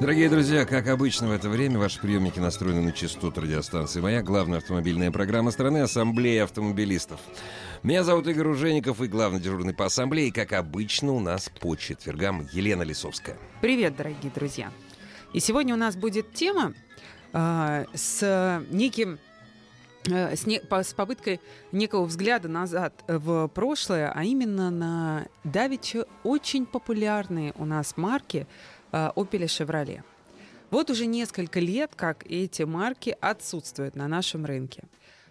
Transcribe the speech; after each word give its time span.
Дорогие 0.00 0.28
друзья, 0.28 0.64
как 0.64 0.86
обычно 0.86 1.26
в 1.26 1.32
это 1.32 1.48
время 1.48 1.76
ваши 1.76 2.00
приемники 2.00 2.38
настроены 2.38 2.80
на 2.80 2.92
частоту 2.92 3.40
радиостанции 3.40 4.00
«Моя», 4.00 4.22
главная 4.22 4.58
автомобильная 4.58 5.10
программа 5.10 5.50
страны 5.50 5.78
«Ассамблея 5.78 6.44
автомобилистов». 6.44 7.18
Меня 7.82 8.04
зовут 8.04 8.28
Игорь 8.28 8.46
Ужеников 8.46 9.00
и 9.00 9.08
главный 9.08 9.40
дежурный 9.40 9.74
по 9.74 9.86
ассамблее. 9.86 10.32
Как 10.32 10.52
обычно, 10.52 11.12
у 11.14 11.18
нас 11.18 11.50
по 11.60 11.74
четвергам 11.74 12.46
Елена 12.52 12.82
Лисовская. 12.82 13.36
Привет, 13.60 13.96
дорогие 13.96 14.30
друзья. 14.32 14.70
И 15.32 15.40
сегодня 15.40 15.74
у 15.74 15.78
нас 15.78 15.96
будет 15.96 16.32
тема 16.32 16.74
э, 17.32 17.84
с 17.92 18.62
неким 18.70 19.18
с, 20.04 20.46
не, 20.46 20.60
с 20.60 20.94
попыткой 20.94 21.40
некого 21.72 22.04
взгляда 22.04 22.48
назад 22.48 22.94
в 23.08 23.48
прошлое, 23.48 24.10
а 24.14 24.24
именно 24.24 24.70
на 24.70 25.26
давеча 25.44 26.06
очень 26.22 26.66
популярные 26.66 27.52
у 27.56 27.64
нас 27.64 27.96
марки 27.96 28.46
Opel 28.92 29.44
и 29.44 29.46
Chevrolet. 29.46 30.02
Вот 30.70 30.90
уже 30.90 31.06
несколько 31.06 31.60
лет, 31.60 31.92
как 31.96 32.26
эти 32.26 32.62
марки 32.62 33.16
отсутствуют 33.20 33.96
на 33.96 34.06
нашем 34.06 34.44
рынке. 34.44 34.84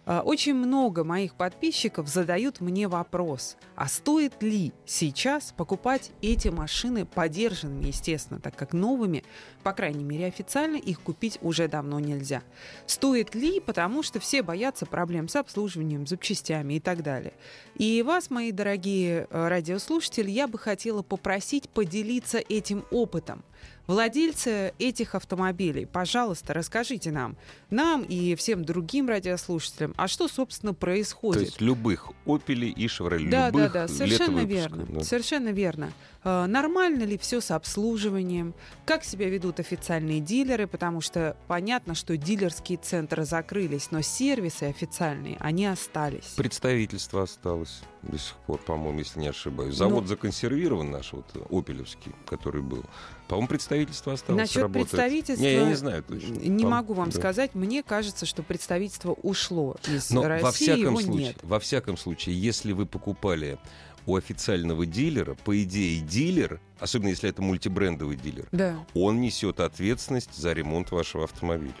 Э, 0.08 0.20
Очень 0.20 0.54
много 0.54 1.04
моих 1.04 1.34
подписчиков 1.34 2.08
задают 2.08 2.60
мне 2.60 2.88
вопрос, 2.88 3.56
а 3.76 3.88
стоит 3.88 4.42
ли 4.42 4.72
сейчас 4.86 5.52
покупать 5.56 6.12
эти 6.22 6.48
машины 6.48 7.04
подержанными, 7.04 7.88
естественно, 7.88 8.40
так 8.40 8.56
как 8.56 8.72
новыми, 8.72 9.22
по 9.62 9.72
крайней 9.72 10.04
мере 10.04 10.26
официально, 10.26 10.76
их 10.76 11.00
купить 11.02 11.38
уже 11.42 11.68
давно 11.68 12.00
нельзя. 12.00 12.42
Стоит 12.86 13.34
ли, 13.34 13.60
потому 13.60 14.02
что 14.02 14.18
все 14.18 14.42
боятся 14.42 14.86
проблем 14.86 15.28
с 15.28 15.36
обслуживанием, 15.36 16.06
запчастями 16.06 16.74
и 16.74 16.80
так 16.80 17.02
далее. 17.02 17.34
И 17.74 18.02
вас, 18.02 18.30
мои 18.30 18.50
дорогие 18.50 19.26
э, 19.28 19.48
радиослушатели, 19.48 20.30
я 20.30 20.48
бы 20.48 20.58
хотела 20.58 21.02
попросить 21.02 21.68
поделиться 21.68 22.38
этим 22.38 22.84
опытом. 22.90 23.44
Владельцы 23.88 24.74
этих 24.78 25.14
автомобилей, 25.14 25.86
пожалуйста, 25.86 26.52
расскажите 26.52 27.10
нам, 27.10 27.38
нам 27.70 28.02
и 28.02 28.34
всем 28.34 28.62
другим 28.62 29.08
радиослушателям, 29.08 29.94
а 29.96 30.08
что, 30.08 30.28
собственно, 30.28 30.74
То 30.74 30.78
происходит? 30.80 31.42
есть 31.42 31.60
любых 31.62 32.10
«Опелей» 32.26 32.70
и 32.70 32.86
«Шевроле». 32.86 33.30
Да, 33.30 33.46
любых 33.46 33.72
да, 33.72 33.86
да, 33.86 33.88
совершенно 33.88 34.40
верно. 34.40 34.84
да. 34.86 35.00
Совершенно 35.00 35.48
верно. 35.48 35.90
Э, 36.22 36.44
Нормально 36.44 37.04
ли 37.04 37.16
все 37.16 37.40
с 37.40 37.50
обслуживанием? 37.50 38.54
Как 38.84 39.04
себя 39.04 39.30
ведут 39.30 39.58
официальные 39.58 40.20
дилеры? 40.20 40.66
Потому 40.66 41.00
что 41.00 41.34
понятно, 41.46 41.94
что 41.94 42.14
дилерские 42.18 42.76
центры 42.76 43.24
закрылись, 43.24 43.90
но 43.90 44.02
сервисы 44.02 44.64
официальные, 44.64 45.38
они 45.40 45.64
остались. 45.64 46.34
Представительство 46.36 47.22
осталось 47.22 47.80
до 48.02 48.18
сих 48.18 48.36
пор, 48.46 48.58
по-моему, 48.58 48.98
если 48.98 49.18
не 49.20 49.28
ошибаюсь. 49.28 49.70
Ну- 49.72 49.78
Завод 49.78 50.06
законсервирован 50.08 50.90
наш, 50.90 51.14
вот 51.14 51.24
«Опелевский», 51.50 52.12
который 52.26 52.60
был. 52.60 52.84
По-моему, 53.28 53.48
представительство 53.48 54.14
осталось, 54.14 54.40
Насчет 54.40 54.62
работает. 54.62 54.88
представительства 54.90 55.44
Не, 55.44 55.52
я 55.52 55.64
не 55.66 55.74
знаю 55.74 56.02
точно. 56.02 56.32
Не 56.32 56.64
могу 56.64 56.94
вам 56.94 57.10
да. 57.10 57.18
сказать. 57.18 57.54
Мне 57.54 57.82
кажется, 57.82 58.24
что 58.26 58.42
представительство 58.42 59.12
ушло 59.12 59.76
из 59.86 60.10
Но 60.10 60.26
России, 60.26 60.42
во 60.44 60.52
всяком 60.52 60.80
его 60.80 61.00
случае, 61.00 61.26
нет. 61.26 61.36
во 61.42 61.60
всяком 61.60 61.96
случае, 61.98 62.40
если 62.40 62.72
вы 62.72 62.86
покупали 62.86 63.58
у 64.06 64.16
официального 64.16 64.86
дилера, 64.86 65.34
по 65.44 65.62
идее, 65.62 66.00
дилер, 66.00 66.60
особенно 66.80 67.08
если 67.10 67.28
это 67.28 67.42
мультибрендовый 67.42 68.16
дилер, 68.16 68.48
Да, 68.52 68.76
он 68.94 69.20
несет 69.20 69.60
ответственность 69.60 70.34
за 70.34 70.54
ремонт 70.54 70.90
вашего 70.90 71.24
автомобиля. 71.24 71.74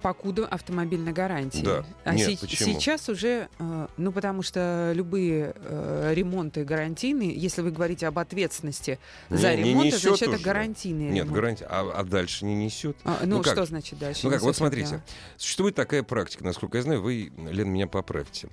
Покуда 0.00 0.46
автомобильной 0.46 1.12
гарантии. 1.12 1.62
Да. 1.62 1.84
А 2.04 2.14
Нет, 2.14 2.30
се- 2.30 2.38
почему? 2.38 2.72
сейчас 2.74 3.08
уже, 3.08 3.48
э, 3.58 3.86
ну 3.96 4.12
потому 4.12 4.42
что 4.42 4.92
любые 4.94 5.54
э, 5.56 6.12
ремонты 6.14 6.64
гарантийные, 6.64 7.34
если 7.34 7.62
вы 7.62 7.70
говорите 7.70 8.06
об 8.06 8.18
ответственности 8.18 8.98
за 9.28 9.54
Не- 9.54 9.62
не 9.62 9.70
ремонт, 9.70 9.94
значит 9.94 10.22
это 10.22 10.30
уже. 10.36 10.44
гарантийный 10.44 11.06
Нет, 11.06 11.24
ремонт. 11.24 11.32
гарантия. 11.32 11.66
А, 11.70 11.90
а 11.94 12.04
дальше 12.04 12.44
не 12.44 12.54
несет? 12.54 12.96
А, 13.04 13.20
ну, 13.24 13.36
Ну 13.36 13.42
как? 13.42 13.52
что 13.54 13.64
значит 13.66 13.98
дальше? 13.98 14.20
Ну 14.24 14.30
Не 14.30 14.34
как, 14.36 14.42
вот 14.42 14.56
смотрите, 14.56 14.86
поняла. 14.88 15.02
существует 15.36 15.74
такая 15.74 16.02
практика, 16.02 16.44
насколько 16.44 16.78
я 16.78 16.82
знаю, 16.82 17.02
вы, 17.02 17.30
Лен, 17.50 17.68
меня 17.70 17.86
поправьте. 17.86 18.48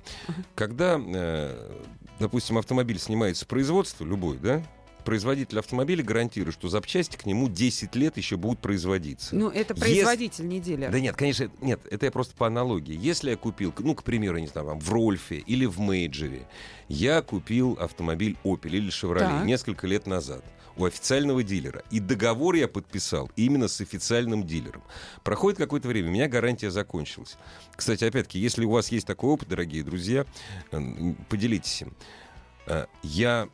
Когда, 0.56 1.00
э, 1.04 1.72
допустим, 2.20 2.58
автомобиль 2.58 3.00
снимается 3.00 3.44
с 3.44 3.46
производства, 3.48 4.04
любой, 4.06 4.38
да, 4.38 4.62
производитель 5.08 5.60
автомобиля 5.60 6.04
гарантирует, 6.04 6.54
что 6.54 6.68
запчасти 6.68 7.16
к 7.16 7.26
нему 7.26 7.48
10 7.48 7.96
лет 7.96 8.18
еще 8.18 8.36
будут 8.36 8.60
производиться. 8.60 9.34
Ну, 9.34 9.50
это 9.50 9.74
производитель, 9.74 10.50
не 10.50 10.60
дилер. 10.60 10.92
Да 10.92 11.00
нет, 11.00 11.16
конечно, 11.16 11.50
нет, 11.62 11.80
это 11.90 12.08
я 12.08 12.12
просто 12.12 12.36
по 12.36 12.46
аналогии. 12.46 12.94
Если 12.94 13.30
я 13.30 13.38
купил, 13.38 13.74
ну, 13.80 13.96
к 13.96 14.04
примеру, 14.04 14.38
не 14.38 14.48
знаю, 14.48 14.78
в 14.78 14.92
Рольфе 14.92 15.38
или 15.38 15.66
в 15.66 15.80
Мейджере, 15.80 16.46
я 16.90 17.22
купил 17.22 17.78
автомобиль 17.80 18.36
Opel 18.44 18.72
или 18.72 18.90
Chevrolet 18.90 19.20
Так. 19.20 19.46
несколько 19.46 19.88
лет 19.88 20.08
назад 20.08 20.44
у 20.76 20.84
официального 20.84 21.42
дилера. 21.42 21.84
И 21.90 22.02
договор 22.02 22.56
я 22.56 22.68
подписал 22.68 23.32
именно 23.38 23.70
с 23.70 23.80
официальным 23.80 24.46
дилером. 24.46 24.84
Проходит 25.24 25.58
какое-то 25.58 25.88
время, 25.88 26.10
у 26.10 26.12
меня 26.12 26.28
гарантия 26.28 26.70
закончилась. 26.70 27.38
Кстати, 27.78 28.04
опять-таки, 28.04 28.40
если 28.40 28.66
у 28.66 28.72
вас 28.72 28.92
есть 28.92 29.08
такой 29.08 29.30
опыт, 29.30 29.48
дорогие 29.48 29.84
друзья, 29.86 30.26
поделитесь 31.30 31.84
им. 31.84 31.94
Э, 32.66 32.88
Я 33.04 33.48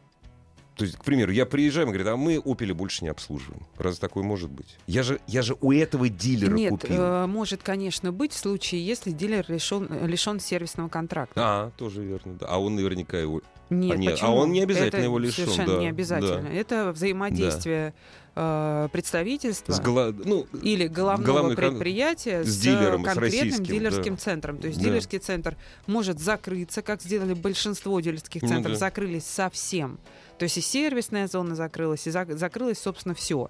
то 0.75 0.85
есть, 0.85 0.97
к 0.97 1.03
примеру, 1.03 1.31
я 1.31 1.45
приезжаю 1.45 1.88
и 1.88 1.91
говорю, 1.91 2.09
а 2.09 2.17
мы 2.17 2.35
Opel 2.38 2.73
больше 2.73 3.03
не 3.03 3.09
обслуживаем. 3.09 3.61
Разве 3.78 4.00
такое 4.00 4.23
может 4.23 4.50
быть? 4.50 4.78
Я 4.88 5.03
же, 5.03 5.19
я 5.28 5.41
же 5.41 5.56
у 5.61 5.72
этого 5.72 6.09
дилера 6.09 6.53
Нет, 6.53 6.72
купил. 6.72 6.95
э, 7.00 7.28
может, 7.28 7.61
конечно, 7.61 8.11
быть 8.11 8.31
в 8.34 8.38
случае, 8.38 8.85
если 8.85 9.11
дилер 9.11 9.45
лишен, 9.50 9.88
лишен 10.07 10.39
сервисного 10.39 10.89
контракта. 10.89 11.34
А, 11.35 11.72
тоже 11.78 12.03
верно. 12.03 12.34
Да. 12.39 12.47
А 12.50 12.57
он 12.59 12.75
наверняка 12.75 13.19
его... 13.19 13.41
Нет, 13.69 13.94
А 13.94 13.97
нет, 13.97 14.19
а 14.22 14.29
он 14.31 14.51
не 14.51 14.61
обязательно 14.61 14.88
Это 14.97 15.03
его 15.03 15.17
лишен, 15.17 15.45
Совершенно 15.45 15.73
да, 15.75 15.79
не 15.79 15.88
обязательно. 15.88 16.41
да. 16.44 16.50
Это 16.50 16.91
взаимодействие 16.91 17.94
э, 18.35 18.90
представительства 18.91 19.72
С 19.73 19.79
гола- 19.79 20.13
ну, 20.25 20.45
или 20.61 20.88
головного 20.88 21.47
кон- 21.47 21.55
предприятия 21.55 22.44
с 22.44 22.47
с, 22.50 22.59
дилером, 22.59 23.03
с 23.03 23.05
конкретным 23.05 23.41
российским, 23.41 23.63
дилерским 23.66 24.16
да. 24.16 24.19
центром. 24.22 24.57
То 24.57 24.67
есть 24.67 24.79
Да. 24.79 24.85
дилерский 24.85 25.19
центр 25.19 25.55
может 25.88 26.19
закрыться, 26.19 26.81
как 26.81 27.01
сделали 27.01 27.34
большинство 27.34 28.00
дилерских 28.00 28.41
Ну 28.41 28.47
центров, 28.50 28.73
да. 28.73 28.79
закрылись 28.79 29.25
совсем. 29.25 29.97
То 30.38 30.44
есть 30.44 30.57
и 30.57 30.61
сервисная 30.61 31.27
зона 31.27 31.55
закрылась, 31.55 32.07
и 32.07 32.09
зак- 32.09 32.35
закрылось, 32.35 32.79
собственно, 32.79 33.16
все. 33.16 33.49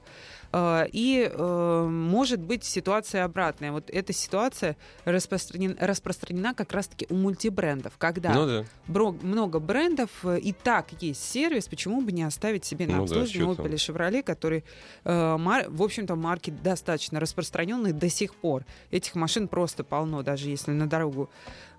И 0.55 1.31
э, 1.33 1.87
может 1.89 2.39
быть 2.39 2.63
ситуация 2.63 3.23
обратная. 3.23 3.71
Вот 3.71 3.89
эта 3.89 4.13
ситуация 4.13 4.77
распространена, 5.03 5.75
распространена 5.79 6.53
как 6.53 6.73
раз-таки 6.73 7.07
у 7.09 7.15
мультибрендов, 7.15 7.93
когда 7.97 8.33
ну 8.33 8.45
да. 8.45 8.65
бро- 8.87 9.17
много 9.23 9.59
брендов, 9.59 10.11
э, 10.23 10.37
и 10.39 10.53
так 10.53 10.89
есть 11.01 11.23
сервис, 11.27 11.67
почему 11.67 12.01
бы 12.01 12.11
не 12.11 12.21
оставить 12.21 12.65
себе 12.65 12.85
на 12.85 12.97
Ну 12.97 13.07
да, 13.07 13.15
обслуживание 13.15 13.55
чё 13.55 13.63
Opel 13.63 13.73
и 13.73 13.75
Chevrolet, 13.77 14.21
которые, 14.21 14.63
э, 15.05 15.65
в 15.69 15.81
общем-то, 15.81 16.15
марки 16.15 16.51
достаточно 16.51 17.19
распространенные 17.19 17.93
до 17.93 18.09
сих 18.09 18.35
пор. 18.35 18.63
Этих 18.91 19.15
машин 19.15 19.47
просто 19.47 19.83
полно, 19.83 20.21
даже 20.21 20.49
если 20.49 20.69
на 20.69 20.85
дорогу 20.87 21.31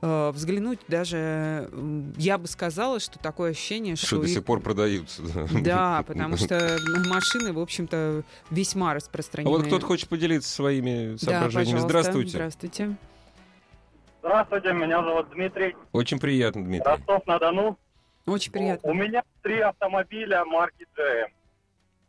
э, 0.07 0.31
взглянуть, 0.33 0.81
даже 0.89 1.71
я 2.17 2.37
бы 2.39 2.47
сказала, 2.47 3.01
что 3.01 3.19
такое 3.19 3.53
ощущение, 3.53 3.97
что, 3.97 4.07
Что 4.07 4.17
до 4.19 4.27
их- 4.27 4.33
сих 4.35 4.45
пор 4.45 4.61
продаются. 4.61 5.23
Да, 5.63 6.03
потому 6.07 6.37
что 6.37 6.77
машины, 7.09 7.53
в 7.53 7.59
общем-то, 7.59 8.23
весьма 8.51 8.91
А 8.91 8.95
распространены. 8.95 9.51
вот 9.57 9.67
кто-то 9.67 9.87
хочет 9.87 10.09
поделиться 10.09 10.49
своими 10.51 11.13
Да, 11.13 11.19
соображениями. 11.19 11.77
пожалуйста. 11.83 11.89
Здравствуйте. 11.89 12.31
Здравствуйте. 12.31 12.97
Здравствуйте, 14.21 14.73
меня 14.73 15.03
зовут 15.03 15.31
Дмитрий, 15.31 15.77
Очень 15.93 16.19
приятно, 16.19 16.65
Дмитрий. 16.65 16.89
Ростов-на-Дону. 16.91 17.79
Очень 18.27 18.53
приятно. 18.53 18.91
У 18.91 18.95
меня 18.95 19.23
три 19.43 19.61
автомобиля 19.61 20.45
марки 20.47 20.87
GM. 20.97 21.27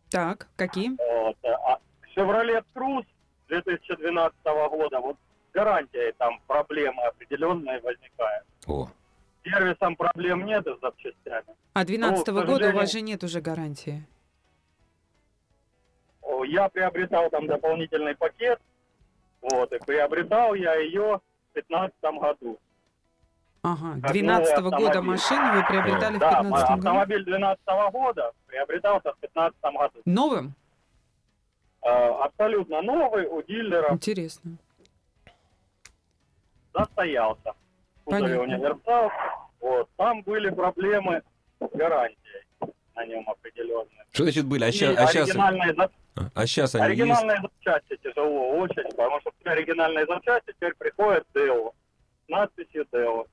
Так, 0.10 0.48
какие? 0.56 0.92
Вот. 0.98 1.36
А 1.44 1.80
Chevrolet 2.16 2.64
Cruze 2.74 3.06
2012 3.50 4.38
года, 4.72 5.00
вот 5.02 5.18
гарантией 5.56 6.12
там 6.18 6.40
проблемы 6.48 7.02
определенные 7.04 7.80
возникают. 7.80 8.46
О, 8.68 8.88
С 9.44 9.50
Сервисом 9.50 9.96
проблем 9.96 10.46
нет 10.46 10.68
и 10.68 10.76
с 10.76 10.80
запчастями. 10.82 11.56
А 11.74 11.86
12 11.86 12.26
к 12.26 12.32
года 12.46 12.70
у 12.70 12.74
вас 12.74 12.92
же 12.92 13.02
нет 13.02 13.24
уже 13.24 13.42
гарантии. 13.42 14.06
Я 16.48 16.70
приобретал 16.70 17.30
там 17.30 17.48
дополнительный 17.48 18.16
пакет, 18.16 18.60
вот, 19.42 19.72
и 19.74 19.80
приобретал 19.80 20.54
я 20.54 20.76
ее 20.76 21.20
в 21.20 21.54
2015 21.54 21.96
году. 22.20 22.60
Ага, 23.64 24.00
Как 24.02 24.12
12 24.12 24.58
новый 24.58 24.72
года 24.72 24.86
автомобиль. 24.88 25.10
машину 25.12 25.54
вы 25.56 25.66
приобретали 25.68 26.16
в 26.18 26.20
да, 26.20 26.30
15 26.30 26.52
году? 26.52 26.74
автомобиль 26.74 27.24
2012 27.26 27.66
года 27.92 28.32
приобретался 28.48 29.14
в 29.14 29.20
2015 29.22 29.62
году. 29.64 30.02
Новым? 30.06 30.54
абсолютно 31.82 32.82
новый 32.82 33.28
у 33.28 33.42
дилера, 33.44 33.94
Интересно. 33.94 34.58
Застоялся. 36.80 37.54
Кузове 38.04 38.38
Понятно. 38.38 38.44
универсал. 38.56 39.12
Вот, 39.60 39.90
там 39.98 40.22
были 40.24 40.50
проблемы 40.50 41.24
с 41.60 41.70
гарантией 41.76 42.44
на 42.96 43.06
нем 43.06 43.28
определенные. 43.30 44.06
Что 44.12 44.24
значит 44.24 44.46
были? 44.46 44.64
А 44.66 44.72
щас, 44.72 44.96
а 44.98 45.08
щас- 45.08 45.30
оригинальные, 45.30 45.74
за- 45.74 45.92
а 46.36 46.46
они 46.76 46.92
есть? 46.94 47.02
оригинальные 47.02 47.38
запчасти 47.42 47.98
тяжело 48.04 48.52
очень, 48.58 48.84
потому 48.84 49.20
что 49.22 49.32
все 49.40 49.50
оригинальные 49.50 50.06
запчасти 50.06 50.52
теперь 50.52 50.76
приходят 50.76 51.26
Део 51.34 51.74
с 52.26 52.30
надписью 52.30 52.86
Део. 52.92 53.26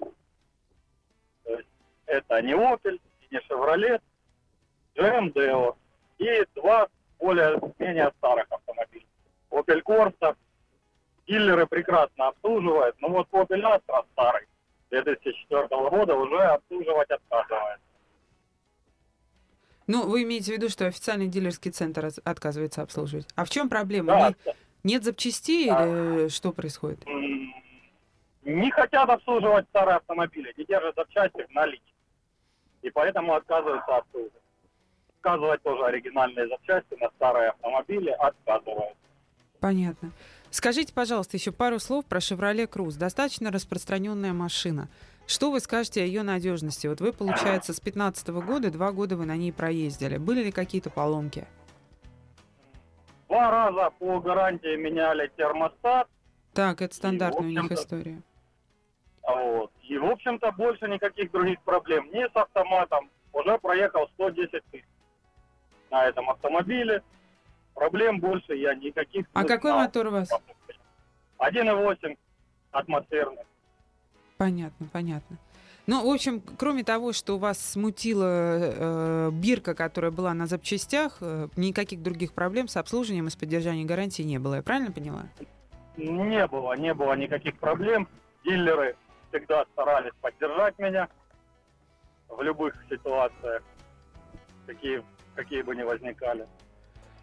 То 1.44 1.56
есть 1.56 1.68
это 2.06 2.42
не 2.42 2.54
Opel, 2.54 2.98
не 3.30 3.38
Chevrolet, 3.38 4.00
GM 4.96 5.32
Deo 5.32 5.76
и 6.18 6.44
два 6.54 6.88
более-менее 7.18 8.10
старых 8.18 8.46
автомобиля. 8.50 9.04
Opel 9.50 9.82
Corsa 9.82 10.34
дилеры 11.32 11.66
прекрасно 11.66 12.28
обслуживают, 12.28 12.94
но 13.00 13.08
вот 13.08 13.28
Opel 13.32 13.62
Astra 13.62 14.04
старый 14.12 14.46
2004 14.90 15.66
года 15.68 16.14
уже 16.14 16.38
обслуживать 16.42 17.10
отказывает. 17.10 17.80
Ну, 19.86 20.06
вы 20.08 20.22
имеете 20.22 20.52
в 20.52 20.56
виду, 20.56 20.68
что 20.68 20.86
официальный 20.86 21.26
дилерский 21.28 21.70
центр 21.70 22.06
от- 22.06 22.18
отказывается 22.24 22.82
обслуживать. 22.82 23.26
А 23.34 23.44
в 23.44 23.50
чем 23.50 23.68
проблема? 23.68 24.06
Да, 24.06 24.28
Не- 24.28 24.54
Нет 24.84 25.04
запчастей 25.04 25.68
Да. 25.70 25.86
или 25.86 26.28
что 26.28 26.52
происходит? 26.52 27.04
не 28.44 28.70
хотят 28.72 29.08
обслуживать 29.08 29.66
старые 29.68 29.96
автомобили, 29.96 30.52
не 30.56 30.64
держат 30.64 30.94
запчасти 30.96 31.46
в 31.48 31.50
наличии. 31.54 31.94
И 32.82 32.90
поэтому 32.90 33.34
отказываются 33.34 33.96
обслуживать. 33.96 34.32
Отказывать 35.20 35.62
тоже 35.62 35.84
оригинальные 35.84 36.48
запчасти 36.48 36.94
на 37.00 37.08
старые 37.10 37.50
автомобили 37.50 38.10
отказывают. 38.10 38.96
Понятно. 39.60 40.10
Скажите, 40.52 40.92
пожалуйста, 40.92 41.38
еще 41.38 41.50
пару 41.50 41.78
слов 41.78 42.04
про 42.04 42.18
Chevrolet 42.18 42.68
Cruze. 42.68 42.98
Достаточно 42.98 43.50
распространенная 43.50 44.34
машина. 44.34 44.90
Что 45.26 45.50
вы 45.50 45.60
скажете 45.60 46.02
о 46.02 46.04
ее 46.04 46.22
надежности? 46.22 46.86
Вот 46.86 47.00
вы, 47.00 47.14
получается, 47.14 47.72
с 47.72 47.80
15 47.80 48.28
года, 48.28 48.70
два 48.70 48.92
года 48.92 49.16
вы 49.16 49.24
на 49.24 49.34
ней 49.34 49.50
проездили. 49.50 50.18
Были 50.18 50.44
ли 50.44 50.52
какие-то 50.52 50.90
поломки? 50.90 51.46
Два 53.28 53.50
раза 53.50 53.88
по 53.98 54.20
гарантии 54.20 54.76
меняли 54.76 55.32
термостат, 55.38 56.06
Так, 56.52 56.82
это 56.82 56.94
стандартная 56.94 57.46
у 57.46 57.50
них 57.50 57.72
история. 57.72 58.20
вот. 59.26 59.72
И, 59.84 59.96
в 59.96 60.04
общем-то, 60.04 60.52
больше 60.52 60.86
никаких 60.86 61.30
других 61.32 61.62
проблем. 61.62 62.10
Ни 62.12 62.30
с 62.30 62.36
автоматом. 62.36 63.08
Уже 63.32 63.56
проехал 63.56 64.06
110 64.16 64.62
тысяч 64.70 64.84
на 65.90 66.04
этом 66.04 66.28
автомобиле. 66.28 67.02
Проблем 67.74 68.20
больше 68.20 68.54
я 68.54 68.74
никаких 68.74 69.26
А 69.32 69.42
не 69.42 69.48
какой 69.48 69.70
знал. 69.70 69.84
мотор 69.84 70.06
у 70.08 70.10
вас? 70.10 70.28
1.8 71.38 72.16
атмосферный. 72.70 73.42
Понятно, 74.36 74.86
понятно. 74.92 75.38
Ну, 75.86 76.08
в 76.08 76.14
общем, 76.14 76.40
кроме 76.40 76.84
того, 76.84 77.12
что 77.12 77.34
у 77.34 77.38
вас 77.38 77.58
смутила 77.58 78.24
э, 78.28 79.30
бирка, 79.32 79.74
которая 79.74 80.12
была 80.12 80.32
на 80.32 80.46
запчастях, 80.46 81.18
э, 81.20 81.48
никаких 81.56 82.02
других 82.02 82.34
проблем 82.34 82.68
с 82.68 82.76
обслуживанием 82.76 83.26
и 83.26 83.30
с 83.30 83.36
поддержанием 83.36 83.86
гарантии 83.88 84.22
не 84.22 84.38
было. 84.38 84.56
Я 84.56 84.62
правильно 84.62 84.92
поняла? 84.92 85.24
Не 85.96 86.46
было, 86.46 86.74
не 86.76 86.94
было 86.94 87.14
никаких 87.14 87.58
проблем. 87.58 88.06
Дилеры 88.44 88.96
всегда 89.28 89.64
старались 89.72 90.12
поддержать 90.20 90.78
меня 90.78 91.08
в 92.28 92.40
любых 92.42 92.74
ситуациях, 92.88 93.62
какие, 94.66 95.02
какие 95.34 95.62
бы 95.62 95.74
ни 95.74 95.82
возникали. 95.82 96.46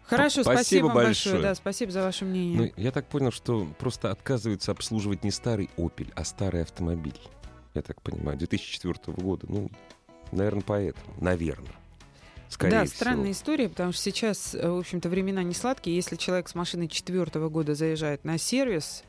Хорошо, 0.04 0.42
Спасибо 0.42 0.56
спасибо, 0.58 0.86
большое. 0.88 1.06
большое. 1.06 1.42
Да, 1.42 1.54
спасибо 1.54 1.92
за 1.92 2.02
ваше 2.02 2.24
мнение. 2.24 2.58
Ну, 2.58 2.82
я 2.82 2.90
так 2.90 3.06
понял, 3.06 3.30
что 3.30 3.66
просто 3.78 4.10
отказываются 4.10 4.72
обслуживать 4.72 5.22
не 5.22 5.30
старый 5.30 5.70
Opel, 5.76 6.12
а 6.16 6.24
старый 6.24 6.62
автомобиль. 6.62 7.20
Я 7.74 7.82
так 7.82 8.02
понимаю, 8.02 8.36
2004 8.36 9.16
года. 9.16 9.46
Ну, 9.48 9.70
наверное, 10.32 10.64
поэтому. 10.66 11.14
Наверное. 11.20 11.72
Скорее 12.48 12.70
да, 12.72 12.84
всего. 12.84 12.96
странная 12.96 13.30
история, 13.30 13.68
потому 13.68 13.92
что 13.92 14.02
сейчас, 14.02 14.56
э, 14.56 14.68
в 14.68 14.78
общем-то, 14.78 15.08
времена 15.08 15.44
не 15.44 15.54
сладкие. 15.54 15.94
Если 15.94 16.16
человек 16.16 16.48
с 16.48 16.56
машиной 16.56 16.88
четвертого 16.88 17.48
года 17.48 17.76
заезжает 17.76 18.24
на 18.24 18.38
сервис, 18.38 19.04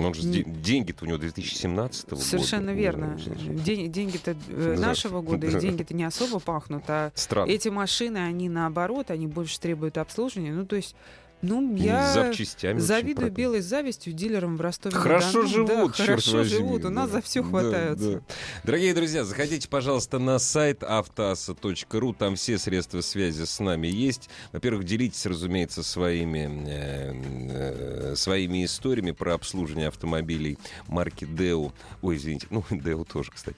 Но 0.00 0.06
он 0.08 0.14
же 0.14 0.26
Не- 0.26 0.42
де- 0.42 0.44
деньги-то 0.44 1.04
у 1.04 1.08
него 1.08 1.18
2017 1.18 2.10
года. 2.10 2.22
совершенно 2.22 2.70
верно. 2.70 3.18
Ну, 3.46 3.54
День- 3.54 3.92
деньги-то 3.92 4.34
э, 4.48 4.76
нашего 4.78 5.20
года, 5.20 5.46
и 5.46 5.60
деньги-то 5.60 5.92
не 5.94 6.04
особо 6.04 6.40
пахнут, 6.40 6.84
а 6.88 7.12
Странно. 7.14 7.50
эти 7.50 7.68
машины, 7.68 8.18
они 8.18 8.48
наоборот, 8.48 9.10
они 9.10 9.26
больше 9.26 9.60
требуют 9.60 9.98
обслуживания. 9.98 10.52
Ну, 10.52 10.64
то 10.64 10.76
есть, 10.76 10.94
ну, 11.42 11.74
я 11.76 12.12
запчастями 12.12 12.78
завидую 12.78 13.30
белой 13.32 13.60
завистью 13.60 14.12
дилерам 14.12 14.56
в 14.56 14.60
ростове 14.60 14.94
Хорошо 14.94 15.46
живут, 15.46 15.68
да, 15.96 16.04
хорошо 16.04 16.38
возьми. 16.38 16.56
живут, 16.58 16.84
у 16.84 16.90
нас 16.90 17.08
Да, 17.10 17.16
за 17.16 17.22
все 17.22 17.42
да, 17.42 17.48
хватаются. 17.48 18.12
да. 18.12 18.20
Дорогие 18.64 18.94
друзья, 18.94 19.24
заходите, 19.24 19.68
пожалуйста, 19.68 20.18
на 20.18 20.38
сайт 20.38 20.82
автоаса.ру, 20.82 22.12
там 22.14 22.36
все 22.36 22.58
средства 22.58 23.00
связи 23.00 23.44
с 23.44 23.58
нами 23.60 23.86
есть. 23.88 24.28
Во-первых, 24.52 24.84
делитесь, 24.84 25.24
разумеется, 25.26 25.82
своими, 25.82 26.48
э, 26.68 28.12
э, 28.12 28.14
своими 28.16 28.64
историями 28.64 29.12
про 29.12 29.34
обслуживание 29.34 29.88
автомобилей 29.88 30.58
марки 30.88 31.24
Deo. 31.24 31.72
Ой, 32.02 32.16
извините, 32.16 32.46
ну, 32.50 32.64
Deo 32.70 33.04
тоже, 33.10 33.30
кстати. 33.30 33.56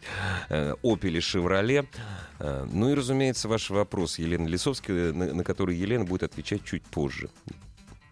Э, 0.49 0.75
Opel 0.83 1.11
и 1.17 1.19
Chevrolet. 1.19 1.87
Э, 2.39 2.67
Ну 2.71 2.91
и, 2.91 2.95
разумеется, 2.95 3.49
ваш 3.49 3.71
вопрос, 3.71 4.19
Елена 4.19 4.47
Лисовская, 4.47 5.13
на, 5.13 5.35
на 5.35 5.45
который 5.45 5.77
Елена 5.77 6.05
будет 6.05 6.23
отвечать 6.23 6.65
чуть 6.65 6.83
позже. 6.85 7.29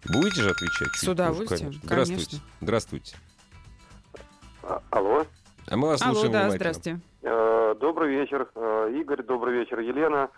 Будете 0.09 0.41
же 0.41 0.49
отвечать? 0.49 0.87
С 0.95 1.07
удовольствием, 1.07 1.59
конечно. 1.71 1.81
Здравствуйте. 1.83 2.25
конечно. 2.31 2.47
Здравствуйте. 2.61 3.15
А, 4.63 4.81
Алло. 4.89 5.25
А 5.67 5.77
мы 5.77 5.87
вас 5.89 6.01
Алло, 6.01 6.13
слушаем 6.13 6.33
да, 6.33 6.49
здрасте. 6.49 6.99
Э, 7.21 7.75
Добрый 7.79 8.13
вечер, 8.15 8.49
э, 8.55 8.93
Игорь, 8.99 9.23
добрый 9.23 9.59
вечер, 9.59 9.79
Елена. 9.79 10.29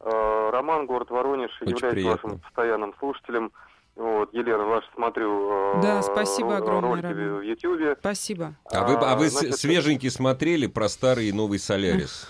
Э, 0.00 0.50
Роман, 0.52 0.86
город 0.86 1.10
Воронеж, 1.10 1.50
Очень 1.60 1.72
являюсь 1.74 1.94
приятно. 1.94 2.22
вашим 2.30 2.40
постоянным 2.40 2.94
слушателем. 2.98 3.52
Вот, 3.96 4.32
Елена, 4.32 4.64
ваш 4.64 4.84
смотрю 4.94 5.80
Да, 5.82 6.02
спасибо 6.02 6.50
ро- 6.52 6.56
огромное, 6.58 6.90
ролики 6.90 7.06
Роман. 7.06 7.38
в 7.38 7.42
Ютьюбе. 7.42 7.96
Спасибо. 7.98 8.54
А 8.72 8.86
вы, 8.86 8.94
а 8.94 9.16
вы 9.16 9.28
с- 9.28 9.32
значит, 9.32 9.56
свеженький 9.56 10.10
смотрели 10.10 10.66
про 10.68 10.88
старый 10.88 11.26
и 11.28 11.32
новый 11.32 11.58
Солярис? 11.58 12.28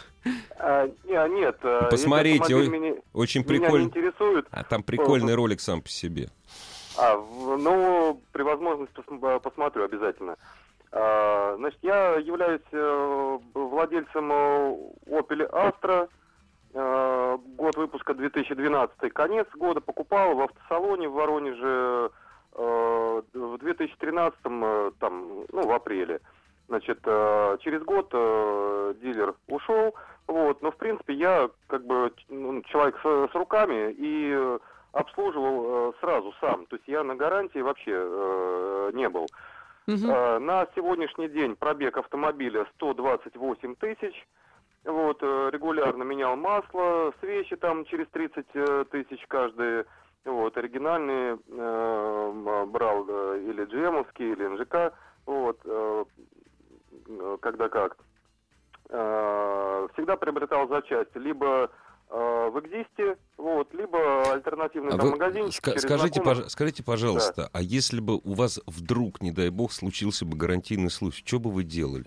а, 0.58 0.86
не- 1.04 1.40
нет, 1.40 1.58
Посмотрите, 1.90 2.40
автомобили 2.42 2.54
ой, 2.54 2.68
меня, 2.68 2.94
Очень 3.12 3.42
меня 3.42 3.52
не 3.58 3.60
прикольно. 3.64 3.84
интересуют. 3.84 4.46
А 4.50 4.64
там 4.64 4.82
прикольный 4.82 5.34
ролик 5.34 5.60
сам 5.60 5.82
по 5.82 5.88
себе. 5.90 6.30
А, 6.98 7.16
ну, 7.16 8.20
при 8.32 8.42
возможности 8.42 8.98
пос- 8.98 9.40
посмотрю 9.40 9.84
обязательно. 9.84 10.36
А, 10.90 11.54
Значит, 11.56 11.78
я 11.82 12.14
являюсь 12.16 12.60
э, 12.72 13.38
владельцем 13.54 14.32
э, 14.32 14.76
Opel 15.06 15.48
Astra. 15.50 16.08
Э, 16.74 17.38
Год 17.56 17.76
выпуска 17.76 18.14
2012, 18.14 19.12
конец 19.12 19.46
года 19.54 19.80
покупал 19.80 20.34
в 20.34 20.40
автосалоне 20.42 21.08
в 21.08 21.12
Воронеже 21.12 22.10
э, 22.54 23.22
в 23.32 23.58
2013, 23.58 24.38
э, 24.44 24.90
там, 24.98 25.44
ну, 25.52 25.66
в 25.66 25.72
апреле. 25.72 26.20
Значит, 26.66 26.98
э, 27.04 27.58
через 27.60 27.82
год 27.84 28.08
э, 28.12 28.94
дилер 29.00 29.34
ушел, 29.46 29.94
вот, 30.26 30.60
но, 30.62 30.70
в 30.72 30.76
принципе, 30.76 31.14
я, 31.14 31.48
как 31.68 31.86
бы, 31.86 32.12
ну, 32.28 32.60
человек 32.62 32.98
с, 33.02 33.30
с 33.32 33.34
руками 33.34 33.92
и 33.92 34.32
э, 34.34 34.58
обслуживал 34.98 35.90
э, 35.90 35.92
сразу 36.00 36.34
сам. 36.40 36.66
То 36.66 36.76
есть 36.76 36.88
я 36.88 37.02
на 37.04 37.14
гарантии 37.14 37.60
вообще 37.60 37.92
э, 37.94 38.90
не 38.94 39.08
был. 39.08 39.26
Э, 40.10 40.38
на 40.38 40.66
сегодняшний 40.74 41.28
день 41.28 41.56
пробег 41.56 41.96
автомобиля 41.96 42.66
128 42.76 43.76
тысяч. 43.76 44.26
Вот, 44.84 45.22
регулярно 45.22 46.02
менял 46.02 46.36
масло, 46.36 47.12
свечи 47.20 47.56
там 47.56 47.84
через 47.84 48.06
30 48.08 48.46
э, 48.54 48.84
тысяч 48.90 49.24
каждые. 49.28 49.86
Вот, 50.24 50.56
оригинальные 50.56 51.38
э, 51.48 52.32
м, 52.34 52.70
брал 52.70 53.06
э, 53.08 53.40
или 53.46 53.64
GM-овские, 53.66 54.32
или 54.32 54.46
НЖК. 54.46 54.94
Вот, 55.26 55.58
э, 55.64 56.04
когда 57.40 57.68
как. 57.68 57.96
Э, 58.90 59.88
всегда 59.92 60.16
приобретал 60.16 60.68
запчасти 60.68 61.18
либо 61.18 61.70
в 62.10 62.60
Экзисте, 62.60 63.16
вот, 63.36 63.72
либо 63.74 64.32
альтернативный 64.32 64.88
А 64.94 64.96
там 64.96 65.00
вы 65.06 65.10
магазинчик. 65.12 65.62
ска- 65.62 65.70
через 65.72 65.82
скажите, 65.82 66.20
пож- 66.20 66.48
скажите, 66.48 66.82
пожалуйста, 66.82 67.50
а 67.52 67.60
если 67.60 68.00
бы 68.00 68.16
у 68.24 68.34
вас 68.34 68.60
вдруг, 68.66 69.20
не 69.20 69.30
дай 69.32 69.50
бог, 69.50 69.72
случился 69.72 70.24
бы 70.24 70.36
гарантийный 70.36 70.90
случай, 70.90 71.22
что 71.26 71.38
бы 71.38 71.50
вы 71.50 71.64
делали? 71.64 72.06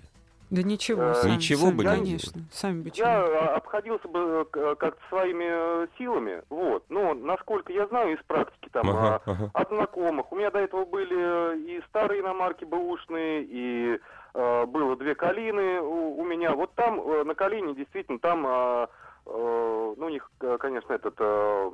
Да 0.49 0.63
ничего, 0.63 1.01
Э, 1.01 1.13
сами, 1.13 1.31
Ничего 1.35 1.67
сами, 1.67 1.75
бы 1.77 1.83
не 1.85 1.89
конечно, 1.89 2.41
сами 2.51 2.81
бы 2.81 2.91
Я 2.95 3.21
а, 3.23 3.55
обходился 3.55 4.05
бы 4.09 4.45
э, 4.53 4.75
как-то 4.75 4.99
своими 5.07 5.45
э, 5.83 5.87
силами, 5.97 6.41
вот. 6.49 6.83
Но 6.89 7.13
насколько 7.13 7.71
я 7.71 7.87
знаю 7.87 8.17
из 8.17 8.23
практики 8.25 8.67
там 8.73 8.89
Ага, 8.89 9.21
а, 9.25 9.31
ага. 9.31 9.51
от 9.53 9.69
знакомых, 9.69 10.29
у 10.29 10.35
меня 10.35 10.51
до 10.51 10.59
этого 10.59 10.83
были 10.83 11.53
э, 11.53 11.57
и 11.57 11.81
старые 11.87 12.19
иномарки 12.19 12.65
бэушные, 12.65 13.45
и 13.47 13.99
э, 14.33 14.65
было 14.65 14.97
две 14.97 15.15
калины 15.15 15.79
у, 15.79 16.19
у 16.19 16.25
меня. 16.25 16.53
Вот 16.53 16.73
там 16.75 16.99
э, 16.99 17.23
на 17.23 17.33
калине 17.33 17.73
действительно 17.73 18.19
там 18.19 18.43
а, 18.45 18.83
э, 18.83 18.87
ну, 19.25 20.05
у 20.05 20.09
них, 20.09 20.29
э, 20.41 20.57
конечно, 20.59 20.93
этот 20.93 21.15
э, 21.19 21.71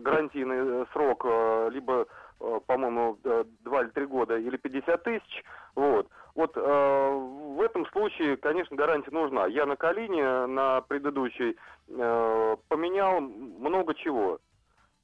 гарантийный 0.00 0.86
срок 0.92 1.24
э, 1.24 1.70
либо, 1.72 2.06
э, 2.40 2.60
по-моему, 2.66 3.18
э, 3.24 3.44
2 3.60 3.82
или 3.82 3.88
3 3.90 4.06
года, 4.06 4.38
или 4.38 4.56
50 4.56 5.02
тысяч. 5.02 5.44
Вот. 5.74 6.08
Вот 6.34 6.52
э, 6.56 6.60
в 6.60 7.60
этом 7.60 7.86
случае, 7.86 8.36
конечно, 8.36 8.76
гарантия 8.76 9.10
нужна. 9.10 9.46
Я 9.46 9.66
на 9.66 9.76
Калине, 9.76 10.46
на 10.46 10.80
предыдущей, 10.82 11.56
э, 11.88 12.56
поменял 12.68 13.20
много 13.20 13.94
чего 13.94 14.38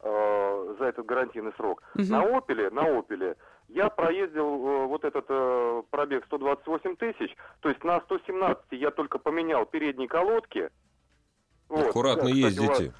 э, 0.01 0.75
за 0.79 0.85
этот 0.85 1.07
гарантийный 1.07 1.53
срок. 1.57 1.83
Мгм. 1.95 2.09
На 2.11 2.37
Опеле, 2.37 2.71
на 2.71 2.99
Опеле 2.99 3.37
я 3.69 3.89
проездил 3.89 4.45
э, 4.45 4.87
вот 4.87 5.05
этот 5.05 5.25
э, 5.29 5.83
пробег 5.91 6.25
128 6.27 6.97
тысяч, 6.97 7.35
то 7.61 7.71
есть 7.71 7.83
на 7.83 8.01
117 8.03 8.65
я 8.73 8.91
только 8.91 9.19
поменял 9.19 9.65
передние 9.65 10.09
колодки. 10.09 10.71
Вот. 11.73 11.89
Аккуратно 11.89 12.25
кстати, 12.25 12.37
ездите. 12.37 12.93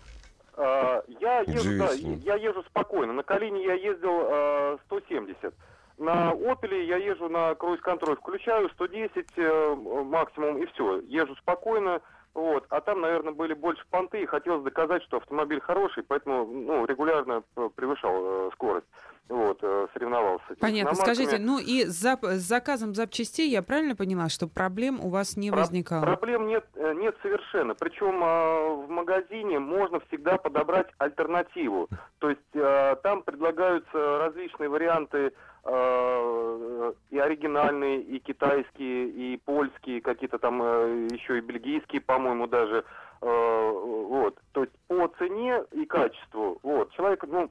а, 0.57 1.03
я 1.21 1.41
езжу, 1.41 1.79
да, 1.79 1.93
я 1.93 2.37
езжу 2.37 2.63
спокойно. 2.63 3.13
На 3.13 3.23
Калине 3.23 3.63
я 3.67 3.75
ездил 3.75 4.11
а, 4.11 4.79
170. 4.87 5.55
На 5.99 6.31
Опеле 6.31 6.87
я 6.87 6.97
езжу 6.97 7.29
на 7.29 7.55
круиз-контроль, 7.55 8.17
включаю 8.17 8.71
110 8.71 9.27
э, 9.37 9.75
максимум 10.05 10.57
и 10.57 10.67
все. 10.67 11.01
Езжу 11.01 11.37
спокойно. 11.37 12.01
Вот. 12.33 12.65
А 12.71 12.81
там, 12.81 13.03
наверное, 13.03 13.35
были 13.35 13.53
больше 13.53 13.85
понты, 13.91 14.23
и 14.23 14.27
хотелось 14.27 14.65
доказать, 14.65 15.03
что 15.03 15.19
автомобиль 15.19 15.61
хороший, 15.61 16.03
поэтому 16.03 16.47
ну, 16.47 16.87
регулярно 16.87 17.43
э, 17.57 17.69
превышал 17.77 18.15
э, 18.17 18.51
скорость. 18.55 18.87
Вот, 19.29 19.59
э, 19.63 19.87
соревновался. 19.95 20.45
Понятно. 20.61 20.95
Скажите, 20.95 21.39
ну 21.39 21.59
и 21.59 21.85
с, 21.87 22.05
зап- 22.05 22.27
с 22.35 22.43
заказом 22.43 22.95
запчастей 22.95 23.49
я 23.49 23.63
правильно 23.63 23.97
поняла, 23.97 24.29
что 24.29 24.47
проблем 24.47 25.01
у 25.01 25.09
вас 25.09 25.37
не 25.37 25.51
Про- 25.51 25.61
возникало? 25.61 26.03
Проблем 26.05 26.47
нет, 26.49 26.67
э, 26.75 26.93
нет 26.95 27.17
совершенно. 27.23 27.75
Причем 27.75 28.21
а, 28.23 28.69
в 28.75 28.91
магазине 28.91 29.59
можно 29.59 30.01
всегда 30.09 30.37
подобрать 30.37 30.89
альтернативу. 30.99 31.89
То 32.19 32.31
есть 32.31 32.41
а, 32.57 32.97
там 32.97 33.23
предлагаются 33.23 34.19
различные 34.19 34.69
варианты 34.69 35.33
а, 35.65 36.93
и 37.11 37.19
оригинальные, 37.19 38.01
и 38.03 38.19
китайские, 38.19 39.09
и 39.09 39.37
польские, 39.39 40.01
какие-то 40.03 40.39
там 40.39 40.61
э, 40.63 41.09
еще 41.13 41.39
и 41.39 41.41
бельгийские, 41.41 42.01
по-моему, 42.01 42.47
даже. 42.47 42.85
Э, 43.23 43.71
Вот. 43.73 44.39
То 44.53 44.63
есть 44.63 44.73
по 44.89 45.09
цене 45.19 45.65
и 45.73 45.87
качеству. 45.87 46.59
Вот. 46.63 46.91
Человек, 46.93 47.25
ну, 47.27 47.45
э, 47.45 47.49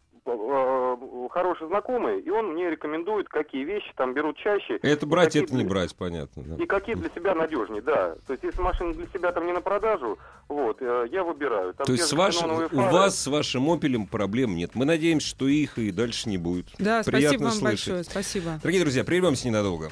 знакомый, 1.72 2.22
и 2.22 2.30
он 2.30 2.54
мне 2.54 2.70
рекомендует, 2.70 3.28
какие 3.30 3.63
вещи 3.63 3.92
там 3.96 4.13
берут 4.13 4.38
чаще. 4.38 4.78
Это 4.82 5.06
брать, 5.08 5.36
это 5.36 5.54
не 5.56 5.62
для- 5.62 5.70
брать, 5.70 5.96
понятно. 5.96 6.44
да. 6.44 6.62
и 6.63 6.68
какие 6.68 6.96
для 6.96 7.10
себя 7.16 7.34
надежнее, 7.34 7.82
да. 7.82 8.16
То 8.28 8.34
есть, 8.34 8.44
если 8.44 8.62
машина 8.62 8.94
для 8.94 9.08
себя 9.08 9.32
там 9.32 9.46
не 9.48 9.54
на 9.54 9.62
продажу, 9.62 10.20
вот, 10.50 10.78
э, 10.82 11.08
я 11.12 11.24
выбираю. 11.24 11.74
Там 11.74 11.86
То 11.88 11.94
есть 11.94 12.06
с 12.06 12.13
вашим, 12.13 12.42
ксеноновые 12.42 12.68
у 12.68 12.75
фары. 12.75 12.92
вас 12.94 13.18
с 13.20 13.28
вашим 13.28 13.70
опелем 13.70 14.06
проблем 14.06 14.56
нет. 14.56 14.72
Мы 14.75 14.86
надеемся, 14.86 15.28
что 15.28 15.48
их 15.48 15.78
и 15.78 15.92
дальше 15.92 16.28
не 16.30 16.38
будет. 16.38 16.68
Да, 16.78 17.01
Приятно 17.04 17.38
спасибо 17.38 17.44
вам 17.44 17.51
слышать. 17.54 17.63
большое. 17.88 18.04
Спасибо. 18.04 18.60
Дорогие 18.62 18.82
друзья, 18.82 19.04
прервемся 19.06 19.48
ненадолго. 19.48 19.90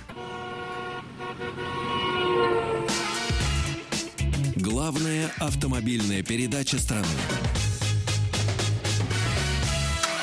Главная 4.56 5.32
автомобильная 5.40 6.24
передача 6.24 6.78
страны. 6.78 7.06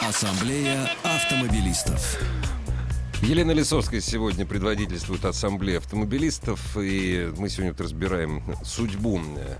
Ассамблея 0.07 0.89
автомобилистов. 1.16 2.20
Елена 3.23 3.52
Лисовская 3.52 4.02
сегодня 4.02 4.44
предводительствует 4.44 5.25
Ассамблея 5.25 5.78
автомобилистов, 5.78 6.76
и 6.76 7.32
мы 7.38 7.49
сегодня 7.49 7.75
разбираем 7.76 8.42
судьбу 8.62 9.18
э, 9.38 9.56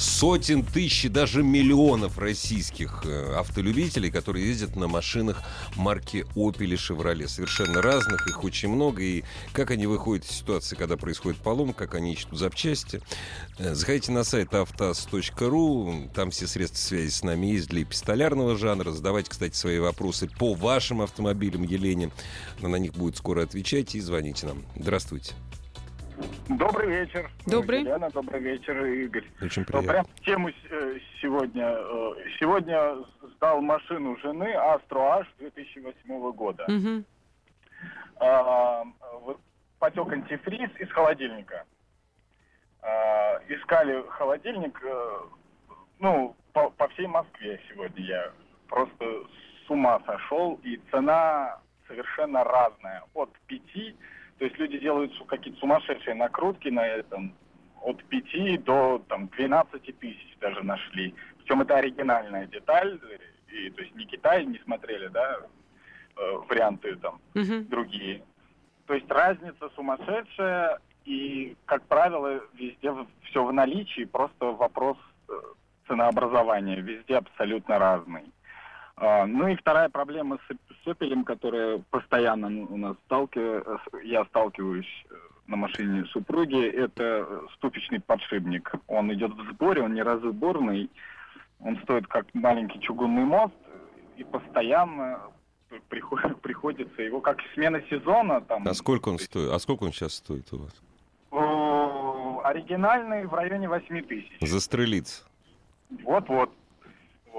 сотен 0.00 0.64
тысяч 0.64 1.04
и 1.04 1.08
даже 1.08 1.42
миллионов 1.42 2.18
российских 2.18 3.02
э, 3.04 3.34
автолюбителей, 3.34 4.10
которые 4.10 4.48
ездят 4.48 4.74
на 4.76 4.88
машинах 4.88 5.42
марки 5.76 6.26
Opel 6.34 6.66
и 6.66 6.74
Chevrolet. 6.74 7.28
Совершенно 7.28 7.82
разных, 7.82 8.26
их 8.26 8.42
очень 8.42 8.70
много. 8.70 9.02
И 9.02 9.24
как 9.52 9.70
они 9.70 9.86
выходят 9.86 10.24
из 10.24 10.32
ситуации, 10.32 10.74
когда 10.76 10.96
происходит 10.96 11.40
поломка, 11.40 11.86
как 11.86 11.94
они 11.94 12.14
ищут 12.14 12.36
запчасти. 12.36 13.00
Э, 13.58 13.74
Заходите 13.74 14.12
на 14.12 14.24
сайт 14.24 14.54
автоаз.ру, 14.54 16.10
там 16.14 16.30
все 16.30 16.46
средства 16.46 16.78
связи 16.78 17.10
с 17.10 17.22
нами 17.22 17.48
есть 17.48 17.68
для 17.68 17.82
эпистолярного 17.82 18.56
жанра. 18.56 18.90
Задавайте, 18.92 19.30
кстати, 19.30 19.54
свои 19.54 19.78
вопросы 19.78 20.28
по 20.28 20.54
вашим 20.54 21.02
автомобилям 21.02 21.62
Елене. 21.62 22.10
Она 22.58 22.70
на 22.70 22.76
них 22.76 22.94
будет 22.94 23.16
скоро 23.16 23.42
отвечать 23.42 23.94
и 23.94 24.00
звоните 24.00 24.46
нам. 24.46 24.64
Здравствуйте. 24.76 25.34
Добрый 26.48 26.88
вечер. 26.88 27.30
Добрый. 27.46 27.80
Елена, 27.80 28.10
добрый 28.10 28.40
вечер, 28.40 28.84
Игорь. 28.84 29.24
Очень 29.40 29.62
Ну, 29.62 29.66
приятно. 29.66 29.92
Прям 29.92 30.04
в 30.06 30.20
тему 30.20 30.48
э, 30.48 30.98
сегодня. 31.20 31.64
э, 31.76 32.14
Сегодня 32.38 32.96
сдал 33.36 33.60
машину 33.60 34.16
жены 34.18 34.52
Астро 34.54 35.00
H 35.20 35.26
2008 35.38 36.32
года. 36.32 36.64
Мгм. 36.68 37.04
А, 38.16 38.84
потек 39.78 40.12
антифриз 40.12 40.70
из 40.78 40.90
холодильника. 40.90 41.64
А, 42.82 43.40
Искали 43.48 44.02
холодильник, 44.08 44.78
э, 44.82 45.18
ну, 46.00 46.34
по, 46.52 46.70
по 46.70 46.88
всей 46.88 47.06
Москве 47.06 47.60
сегодня 47.70 48.04
я 48.04 48.32
просто 48.68 49.04
с 49.66 49.70
ума 49.70 50.00
сошел, 50.06 50.58
и 50.64 50.78
цена 50.90 51.58
совершенно 51.88 52.44
разная. 52.44 53.02
От 53.14 53.30
пяти, 53.46 53.96
то 54.40 54.46
есть 54.46 54.58
люди 54.58 54.78
делают 54.78 55.12
какие-то 55.28 55.60
сумасшедшие 55.60 56.14
накрутки 56.14 56.68
на 56.68 56.86
этом, 56.86 57.34
от 57.82 58.02
5 58.04 58.64
до 58.64 59.04
там 59.06 59.28
12 59.28 59.98
тысяч 59.98 60.36
даже 60.40 60.62
нашли. 60.62 61.14
Причем 61.36 61.60
это 61.60 61.76
оригинальная 61.76 62.46
деталь, 62.46 62.98
и, 63.48 63.68
то 63.68 63.82
есть 63.82 63.94
не 63.96 64.06
Китай, 64.06 64.46
не 64.46 64.58
смотрели, 64.60 65.08
да, 65.08 65.40
э, 66.16 66.32
варианты 66.48 66.96
там 66.96 67.20
Мгм. 67.34 67.66
другие. 67.68 68.22
То 68.86 68.94
есть 68.94 69.10
разница 69.10 69.68
сумасшедшая, 69.76 70.78
и, 71.04 71.54
как 71.66 71.82
правило, 71.82 72.40
везде 72.54 72.94
все 73.24 73.44
в 73.44 73.52
наличии, 73.52 74.06
просто 74.06 74.46
вопрос 74.52 74.96
э, 75.28 75.32
ценообразования 75.86 76.80
везде 76.80 77.16
абсолютно 77.16 77.78
разный. 77.78 78.32
А, 78.96 79.26
Ну 79.26 79.48
и 79.48 79.56
вторая 79.56 79.90
проблема 79.90 80.38
с, 80.80 80.84
с 80.84 80.86
Opel, 80.88 81.24
которая 81.24 81.82
постоянно 81.90 82.46
у 82.66 82.76
нас 82.76 82.96
сталкиваю, 83.06 83.80
я 84.04 84.24
сталкиваюсь 84.26 85.06
э, 85.10 85.14
на 85.46 85.56
машине 85.56 86.04
супруги, 86.06 86.62
это 86.68 87.26
э, 87.28 87.40
ступичный 87.56 88.00
подшипник. 88.00 88.72
Он 88.86 89.12
идет 89.12 89.32
в 89.32 89.50
сборе, 89.52 89.82
он 89.82 89.94
не 89.94 90.02
разборный, 90.02 90.90
он 91.60 91.78
стоит 91.82 92.06
как 92.06 92.26
маленький 92.34 92.80
чугунный 92.80 93.24
мост, 93.24 93.54
и 94.16 94.24
постоянно 94.24 95.20
приход- 95.88 96.40
приходится 96.42 97.02
его 97.02 97.20
как 97.20 97.38
смена 97.54 97.82
сезона 97.90 98.40
там. 98.40 98.66
А 98.66 98.74
сколько 98.74 99.08
он 99.08 99.18
стоит? 99.18 99.50
А 99.50 99.58
сколько 99.58 99.84
он 99.84 99.92
сейчас 99.92 100.14
стоит 100.14 100.52
у 100.52 100.58
вас? 100.58 100.72
Оригинальный 102.42 103.26
в 103.26 103.34
районе 103.34 103.68
8 103.68 104.02
тысяч. 104.02 104.30
Застрелиться. 104.40 105.24
Вот-вот. 106.02 106.50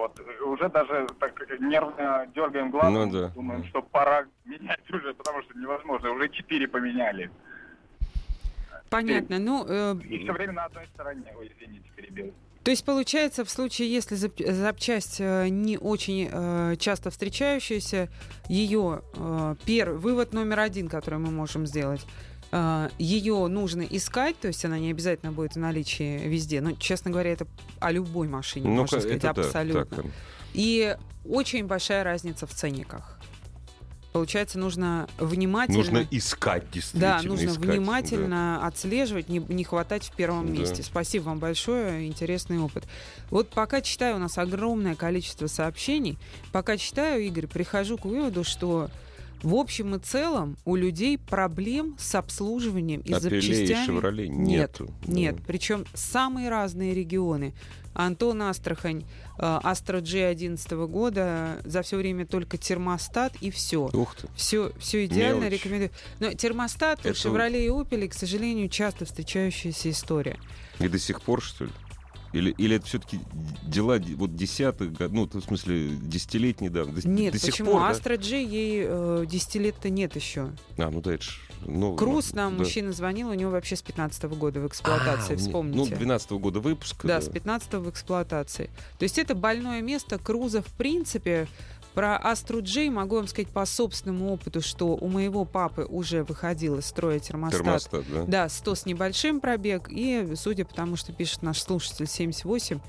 Вот. 0.02 0.20
Уже 0.48 0.68
даже 0.70 1.08
так 1.20 1.34
нервно 1.60 2.28
дергаем 2.34 2.72
глазом, 2.72 2.94
Ну 2.94 3.12
да. 3.12 3.28
думаем, 3.30 3.64
что 3.66 3.84
пора 3.84 4.26
менять 4.46 4.90
уже, 4.90 5.14
потому 5.14 5.44
что 5.44 5.58
невозможно. 5.58 6.12
Уже 6.12 6.28
четыре 6.30 6.68
поменяли. 6.68 7.30
Понятно. 8.90 9.38
Ну, 9.40 9.66
э, 9.68 9.96
И 10.10 10.24
все 10.24 10.34
время 10.34 10.54
на 10.54 10.66
одной 10.66 10.86
стороне. 10.88 11.24
Ой, 11.38 11.52
извините, 11.56 11.90
перебил. 11.96 12.34
То 12.64 12.72
есть 12.72 12.84
получается, 12.86 13.44
в 13.46 13.50
случае, 13.50 13.92
если 13.94 14.18
зап- 14.18 14.52
запчасть 14.52 15.18
э, 15.22 15.48
не 15.50 15.78
очень 15.78 16.30
э, 16.32 16.76
часто 16.78 17.10
встречающаяся, 17.10 18.10
ее 18.50 19.02
э, 19.16 19.56
первый 19.66 19.98
вывод 20.00 20.34
номер 20.34 20.60
один, 20.60 20.88
который 20.90 21.20
мы 21.20 21.32
можем 21.32 21.66
сделать, 21.66 22.06
ее 22.98 23.48
нужно 23.48 23.82
искать, 23.82 24.38
то 24.40 24.48
есть 24.48 24.66
она 24.66 24.78
не 24.78 24.92
обязательно 24.92 25.32
будет 25.32 25.54
в 25.54 25.60
наличии 25.60 26.20
везде. 26.28 26.60
Но, 26.62 26.74
честно 26.74 27.10
говоря, 27.12 27.32
это 27.32 27.48
о 27.80 27.92
любой 27.92 28.28
машине, 28.28 28.68
Ну, 28.68 28.76
можно 28.82 29.00
сказать, 29.00 29.18
это 29.18 29.34
да, 29.34 29.42
абсолютно. 29.42 29.86
так, 29.86 30.06
И 30.54 30.98
очень 31.26 31.66
большая 31.66 32.04
разница 32.04 32.46
в 32.48 32.54
ценниках. 32.54 33.18
Получается, 34.12 34.60
нужно 34.60 35.08
внимательно... 35.18 35.78
Нужно 35.78 36.08
искать, 36.12 36.70
действительно. 36.70 37.20
Да, 37.22 37.26
нужно 37.26 37.46
искать, 37.48 37.66
внимательно 37.66 38.68
отслеживать, 38.68 39.30
не, 39.30 39.40
не 39.40 39.64
хватать 39.64 40.04
в 40.04 40.12
первом 40.12 40.48
Да. 40.48 40.52
месте. 40.60 40.84
Спасибо 40.84 41.24
вам 41.24 41.40
большое, 41.40 42.06
интересный 42.08 42.60
опыт. 42.60 42.84
Вот 43.30 43.48
пока 43.48 43.80
читаю, 43.80 44.18
у 44.18 44.20
нас 44.20 44.38
огромное 44.38 44.96
количество 44.96 45.48
сообщений. 45.48 46.18
Пока 46.52 46.76
читаю, 46.76 47.24
Игорь, 47.24 47.48
прихожу 47.48 47.98
к 47.98 48.04
выводу, 48.04 48.44
что 48.44 48.90
в 49.44 49.56
общем 49.56 49.96
и 49.96 50.00
целом 50.00 50.58
у 50.66 50.76
людей 50.76 51.18
проблем 51.18 51.96
с 52.00 52.14
обслуживанием 52.16 53.02
и 53.02 53.12
с 53.14 53.18
Opel 53.18 53.18
и 53.18 53.20
запчастями 53.22 53.88
Chevrolet 54.00 54.28
нет. 54.28 54.48
нету. 54.80 54.94
Нет, 55.06 55.36
Да. 55.38 55.44
причем 55.48 55.86
самые 55.94 56.50
разные 56.50 56.94
регионы. 56.94 57.54
Антон 57.94 58.42
Астрахань, 58.44 59.04
Астра 59.38 60.00
G 60.00 60.26
11 60.26 60.72
года, 60.88 61.62
за 61.66 61.82
все 61.82 61.98
время 61.98 62.26
только 62.26 62.58
термостат 62.58 63.34
и 63.42 63.52
все. 63.52 63.90
Ух 63.92 64.16
ты. 64.16 64.30
Все, 64.36 64.72
все 64.80 65.06
идеально, 65.06 65.42
Мелочь. 65.46 65.54
рекомендую. 65.60 65.92
Но 66.22 66.32
термостат 66.34 67.00
Это 67.06 67.10
Chevrolet 67.10 67.66
и 67.66 67.68
Opel, 67.68 68.08
к 68.08 68.14
сожалению, 68.14 68.70
часто 68.70 69.04
встречающаяся 69.06 69.90
история. 69.90 70.38
И 70.80 70.88
до 70.88 70.98
сих 70.98 71.22
пор, 71.22 71.42
что 71.42 71.66
ли? 71.66 71.72
Или, 72.34 72.52
или 72.52 72.78
это 72.78 72.86
все-таки 72.86 73.20
дела 73.64 74.00
вот 74.16 74.36
десятых 74.36 74.94
годов, 74.94 75.30
ну, 75.34 75.40
в 75.42 75.44
смысле, 75.44 75.90
десятилетней 76.02 76.70
давности? 76.70 77.08
До, 77.08 77.14
Нет, 77.14 77.34
до 77.34 77.40
сих 77.40 77.52
почему? 77.52 77.72
пор, 77.72 77.82
да? 77.82 77.90
Астра 77.90 78.16
Джи 78.16 78.36
ей 78.36 78.84
э, 78.88 79.26
10 79.28 79.56
лет-то 79.56 79.90
нет 79.90 80.16
еще. 80.16 80.52
А, 80.78 80.90
ну 80.90 81.02
да, 81.02 81.14
это 81.14 81.24
ж 81.24 81.40
новый 81.66 81.98
Круз 81.98 82.28
мотор, 82.28 82.36
нам 82.38 82.58
да. 82.58 82.64
мужчина 82.64 82.94
звонил, 82.94 83.30
у 83.30 83.34
него 83.34 83.52
вообще 83.52 83.76
с 83.76 83.82
15 83.82 84.24
года 84.26 84.62
в 84.62 84.68
эксплуатации, 84.68 85.34
А, 85.34 85.36
не- 85.36 85.42
вспомните. 85.42 85.78
Ну, 85.92 85.98
12 85.98 86.32
года 86.32 86.60
выпуска. 86.60 87.08
Да, 87.08 87.20
с 87.22 87.28
15 87.30 87.74
в 87.74 87.90
эксплуатации. 87.90 88.70
То 88.98 89.04
есть 89.04 89.18
это 89.18 89.36
больное 89.36 89.82
место 89.82 90.18
Круза 90.18 90.62
в 90.62 90.68
принципе. 90.74 91.48
Про 91.94 92.16
Астру 92.18 92.62
Джей 92.62 92.90
могу 92.90 93.18
вам 93.18 93.28
сказать 93.28 93.50
по 93.50 93.66
собственному 93.66 94.32
опыту, 94.34 94.62
что 94.62 94.88
у 94.96 95.08
моего 95.08 95.44
папы 95.46 95.86
уже 95.90 96.24
выходил 96.24 96.78
из 96.80 96.86
строя 96.86 97.20
термостат. 97.20 97.62
Термостат, 97.62 98.06
да? 98.10 98.24
Да, 98.28 98.50
100 98.50 98.76
с 98.76 98.86
небольшим 98.86 99.42
пробег. 99.42 99.88
И, 99.90 100.26
судя 100.36 100.64
по 100.66 100.74
тому, 100.74 100.96
что 100.96 101.12
пишет 101.12 101.42
наш 101.42 101.60
слушатель, 101.62 102.08
78 102.08 102.80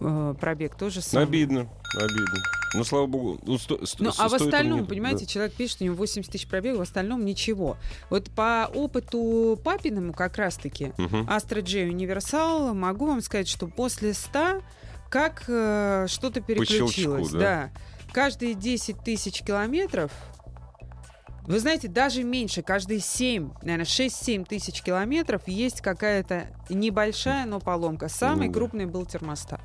э, 0.00 0.34
пробег 0.40 0.76
тоже 0.76 1.00
самое. 1.00 1.26
Обидно, 1.26 1.68
обидно. 1.96 2.38
Ну, 2.76 2.82
слава 2.84 3.06
богу. 3.06 3.38
Ну, 3.44 3.56
сто- 3.58 3.84
сто- 3.86 4.02
Ну, 4.04 4.10
а 4.18 4.28
в 4.28 4.34
остальном, 4.34 4.80
не- 4.80 4.86
понимаете, 4.86 5.24
да. 5.24 5.30
человек 5.30 5.54
пишет, 5.54 5.80
у 5.80 5.84
него 5.84 5.94
80 5.96 6.30
тысяч 6.32 6.48
пробег, 6.48 6.76
в 6.76 6.80
остальном 6.80 7.24
ничего. 7.24 7.76
Вот 8.10 8.30
по 8.30 8.68
опыту 8.74 9.58
папиному 9.64 10.12
как 10.12 10.36
раз-таки, 10.38 10.92
Мгм. 10.98 11.22
Astra 11.28 11.60
J 11.62 11.88
Универсал, 11.88 12.74
могу 12.74 13.06
вам 13.06 13.20
сказать, 13.20 13.46
что 13.48 13.66
после 13.68 14.12
100 14.14 14.62
как 15.10 15.44
э, 15.46 16.06
что-то 16.08 16.40
переключилось. 16.40 16.92
щелчку, 16.94 17.38
да? 17.38 17.70
Каждые 18.14 18.54
10 18.54 18.98
тысяч 19.02 19.42
километров, 19.42 20.12
вы 21.48 21.58
знаете, 21.58 21.88
даже 21.88 22.22
меньше, 22.22 22.62
каждые 22.62 23.00
7, 23.00 23.50
наверное, 23.62 23.84
6-7 23.84 24.44
тысяч 24.46 24.82
километров 24.82 25.42
есть 25.48 25.80
какая-то 25.80 26.46
небольшая, 26.70 27.44
но 27.44 27.58
поломка. 27.58 28.08
Самый 28.08 28.46
Ну 28.46 28.52
да. 28.52 28.58
крупный 28.58 28.86
был 28.86 29.04
термостат. 29.04 29.60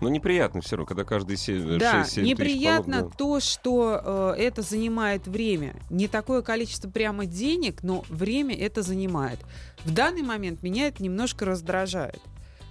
Ну, 0.00 0.08
неприятно 0.08 0.62
все 0.62 0.76
равно, 0.76 0.86
когда 0.86 1.04
каждые 1.04 1.36
7, 1.36 1.78
Да, 1.78 2.00
6-7 2.00 2.04
тысяч 2.04 2.16
неприятно 2.24 3.00
полов, 3.00 3.10
да. 3.10 3.16
то, 3.18 3.40
что 3.40 4.34
э, 4.36 4.40
это 4.42 4.62
занимает 4.62 5.26
время. 5.26 5.76
Не 5.90 6.08
такое 6.08 6.40
количество 6.40 6.88
прямо 6.88 7.26
денег, 7.26 7.82
но 7.82 8.04
время 8.08 8.56
это 8.58 8.80
занимает. 8.80 9.38
В 9.84 9.92
данный 9.92 10.22
момент 10.22 10.62
меня 10.62 10.88
это 10.88 11.02
немножко 11.02 11.44
раздражает. 11.44 12.20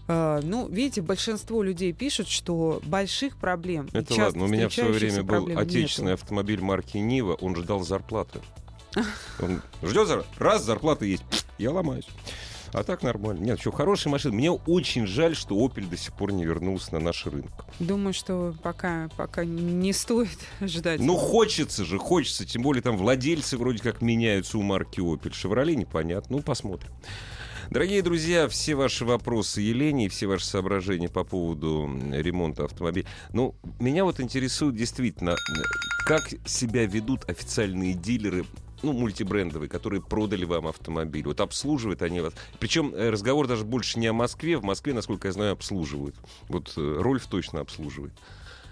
Э, 0.07 0.39
ну, 0.43 0.67
видите, 0.67 1.01
большинство 1.01 1.63
людей 1.63 1.93
пишут, 1.93 2.27
что 2.27 2.81
больших 2.86 3.38
проблем. 3.38 3.89
Это 3.93 4.13
ладно, 4.15 4.45
у 4.45 4.48
меня 4.48 4.69
в 4.69 4.74
свое 4.74 4.91
время 4.91 5.24
был 5.24 5.57
отечественный 5.57 6.12
нету. 6.12 6.24
автомобиль 6.24 6.62
марки 6.62 6.98
Нива, 6.98 7.33
он 7.36 7.55
ждал 7.55 7.83
зарплаты. 7.83 8.39
Он 9.39 9.60
ждет 9.81 10.07
зар- 10.07 10.25
раз, 10.38 10.63
зарплата 10.63 11.03
есть, 11.03 11.24
я 11.57 11.72
ломаюсь. 11.72 12.07
А 12.74 12.83
так 12.83 13.03
нормально. 13.03 13.43
Нет, 13.43 13.60
что, 13.60 13.72
хорошая 13.72 14.12
машина. 14.12 14.33
Мне 14.36 14.51
очень 14.51 15.05
жаль, 15.05 15.36
что 15.36 15.55
Opel 15.55 15.88
до 15.88 15.95
сих 15.95 16.13
пор 16.13 16.31
не 16.31 16.43
вернулся 16.43 16.93
на 16.93 17.00
наш 17.00 17.25
рынок. 17.27 17.65
Думаю, 17.79 18.13
что 18.13 18.55
пока, 18.63 19.10
пока 19.15 19.45
не 19.45 19.93
стоит 19.93 20.39
ждать. 20.62 21.00
Ну, 21.00 21.15
хочется 21.15 21.86
же, 21.86 22.00
хочется. 22.00 22.45
Тем 22.45 22.63
более 22.63 22.81
там 22.81 22.98
владельцы 22.98 23.57
вроде 23.57 23.79
как 23.79 24.01
меняются 24.01 24.57
у 24.57 24.63
марки 24.63 25.00
Opel. 25.00 25.33
Шевроле 25.33 25.75
непонятно. 25.75 26.38
Ну, 26.38 26.43
посмотрим. 26.43 26.91
Дорогие 27.70 28.01
друзья, 28.01 28.48
все 28.50 28.75
ваши 28.75 29.05
вопросы 29.05 29.62
Елене 29.62 30.10
все 30.10 30.27
ваши 30.27 30.46
соображения 30.46 31.10
по 31.10 31.24
поводу 31.24 31.89
ремонта 32.12 32.65
автомобиля. 32.65 33.08
Ну, 33.32 33.55
меня 33.79 34.03
вот 34.03 34.20
интересует 34.20 34.75
действительно, 34.75 35.36
как 36.05 36.34
себя 36.46 36.86
ведут 36.86 37.29
официальные 37.29 37.93
дилеры, 37.93 38.46
ну, 38.82 38.91
мультибрендовые, 38.91 39.70
которые 39.70 40.01
продали 40.01 40.43
вам 40.43 40.67
автомобиль. 40.67 41.25
Вот 41.25 41.39
обслуживают 41.39 42.01
они 42.01 42.20
вас. 42.20 42.34
Причем 42.60 42.93
э, 42.93 43.10
разговор 43.10 43.48
даже 43.48 43.63
больше 43.63 43.98
не 43.98 44.08
о 44.08 44.13
Москве. 44.13 44.58
В 44.58 44.63
Москве, 44.63 44.93
насколько 44.93 45.29
я 45.29 45.32
знаю, 45.32 45.53
обслуживают. 45.53 46.15
Вот 46.50 46.74
э, 46.75 46.98
Рольф 47.00 47.25
точно 47.27 47.62
обслуживает. 47.62 48.13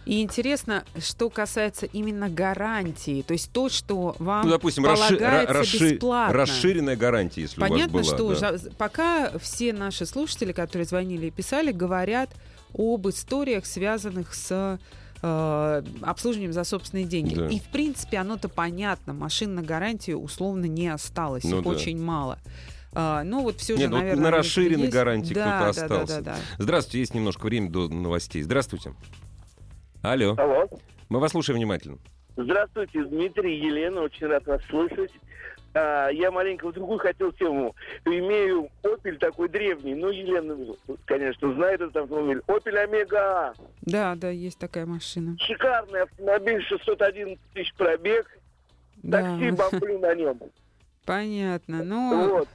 И 0.06 0.22
интересно, 0.22 0.84
что 1.00 1.30
касается 1.30 1.86
именно 1.86 2.28
гарантии, 2.28 3.22
то 3.22 3.34
есть 3.34 3.52
то, 3.52 3.70
что 3.70 4.16
вам 4.18 4.46
Ну, 4.46 4.52
допустим, 4.52 4.84
полагается 4.84 5.54
расши- 5.54 5.94
бесплатно. 5.94 6.34
расширенная 6.36 6.96
гарантия, 6.96 7.42
если 7.42 7.60
Понятно, 7.62 8.00
у 8.00 8.02
вас 8.04 8.14
была. 8.14 8.36
что 8.36 8.58
да. 8.58 8.70
пока 8.78 9.32
все 9.38 9.74
наши 9.74 10.06
слушатели, 10.08 10.54
которые 10.54 10.88
звонили 10.88 11.28
и 11.28 11.32
писали, 11.32 11.72
говорят 11.72 12.32
об 12.74 13.08
историях, 13.10 13.66
связанных 13.68 14.34
с 14.34 14.80
э, 15.22 15.84
обслуживанием 16.02 16.54
за 16.54 16.64
собственные 16.64 17.06
деньги. 17.06 17.36
Да. 17.36 17.48
И, 17.48 17.60
в 17.60 17.66
принципе, 17.66 18.18
оно-то 18.18 18.50
понятно. 18.50 19.14
Машин 19.14 19.54
на 19.54 19.62
гарантию 19.62 20.20
условно 20.20 20.66
не 20.66 20.88
осталось. 20.88 21.44
Ну 21.44 21.60
их 21.60 21.64
да. 21.64 21.70
очень 21.70 22.02
мало. 22.02 22.40
А, 22.94 23.24
ну 23.24 23.44
вот 23.44 23.60
все 23.60 23.74
Нет, 23.76 23.84
же, 23.84 23.90
вот 23.90 24.00
наверное, 24.00 24.24
на 24.24 24.32
расширенной 24.32 24.82
есть. 24.84 24.94
гарантии 24.94 25.34
да, 25.34 25.72
кто-то 25.72 25.80
да, 25.80 25.84
остался. 26.02 26.22
Да, 26.22 26.32
да, 26.34 26.38
да. 26.58 26.64
Здравствуйте, 26.64 27.00
есть 27.00 27.14
немножко 27.14 27.46
времени 27.46 27.70
до 27.70 27.88
новостей. 27.88 28.42
Здравствуйте. 28.42 28.94
Алло, 30.02 30.34
Алло. 30.38 30.68
мы 31.10 31.20
вас 31.20 31.32
слушаем 31.32 31.58
внимательно. 31.60 31.98
Здравствуйте, 32.38 33.04
Дмитрий, 33.04 33.58
Елена, 33.60 34.02
очень 34.02 34.28
рад 34.28 34.46
вас 34.48 34.62
слышать. 34.70 35.12
А, 35.74 36.10
я 36.10 36.32
маленько 36.32 36.68
в 36.68 36.74
другую 36.74 37.00
хотел 37.00 37.32
тему. 37.34 37.76
Имею 38.06 38.70
Opel 38.84 39.18
такой 39.18 39.48
древний, 39.48 39.94
ну, 39.96 40.10
Елена, 40.10 40.56
конечно, 41.06 41.54
знает 41.54 41.82
этот 41.82 41.96
автомобиль. 41.96 42.42
Opel 42.48 42.86
Omega 42.88 43.16
A. 43.18 43.54
Да, 43.82 44.16
да, 44.16 44.30
есть 44.30 44.58
такая 44.58 44.86
машина. 44.86 45.38
Шикарный 45.40 46.02
автомобиль, 46.04 46.62
611 46.64 47.40
тысяч 47.54 47.74
пробег. 47.76 48.26
Да, 49.04 49.22
Такси 49.22 49.52
бомблю 49.52 50.00
на 50.00 50.16
нем. 50.16 50.40
понятно. 51.06 51.84
Ну, 51.84 52.30
Вот. 52.40 52.50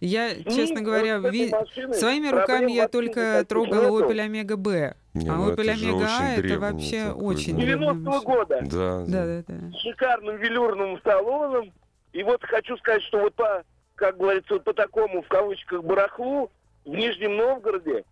я, 0.00 0.30
И 0.32 0.44
честно 0.44 0.80
говоря, 0.82 1.20
вот 1.20 1.32
ви- 1.32 1.52
своими 1.94 2.28
руками 2.28 2.72
я 2.72 2.88
только 2.88 3.44
трогала 3.46 3.82
нету. 4.00 4.12
Opel 4.12 4.26
Omega 4.28 4.56
B. 4.56 4.94
Не, 5.16 5.28
а 5.30 5.34
ну 5.36 5.52
Omega 5.52 5.72
очень 5.72 6.04
A 6.04 6.34
это 6.36 6.58
вообще 6.58 7.04
такой, 7.06 7.24
очень 7.34 7.56
да. 7.56 7.62
древняя 7.62 7.90
90-го 7.92 8.10
машина. 8.10 8.24
года. 8.24 8.58
Да, 8.62 9.04
Да, 9.06 9.26
да, 9.26 9.44
да. 9.48 9.70
С 9.76 9.80
шикарным 9.82 10.36
велюрным 10.36 11.00
салоном. 11.02 11.72
И 12.12 12.22
вот 12.22 12.42
хочу 12.44 12.76
сказать, 12.78 13.02
что 13.02 13.20
вот 13.20 13.34
по, 13.34 13.62
как 13.94 14.16
говорится, 14.16 14.54
вот 14.54 14.64
по 14.64 14.72
такому, 14.72 15.22
в 15.22 15.28
кавычках, 15.28 15.82
барахлу 15.84 16.50
в 16.84 16.88
Нижнем 16.90 17.36
Новгороде 17.36 18.04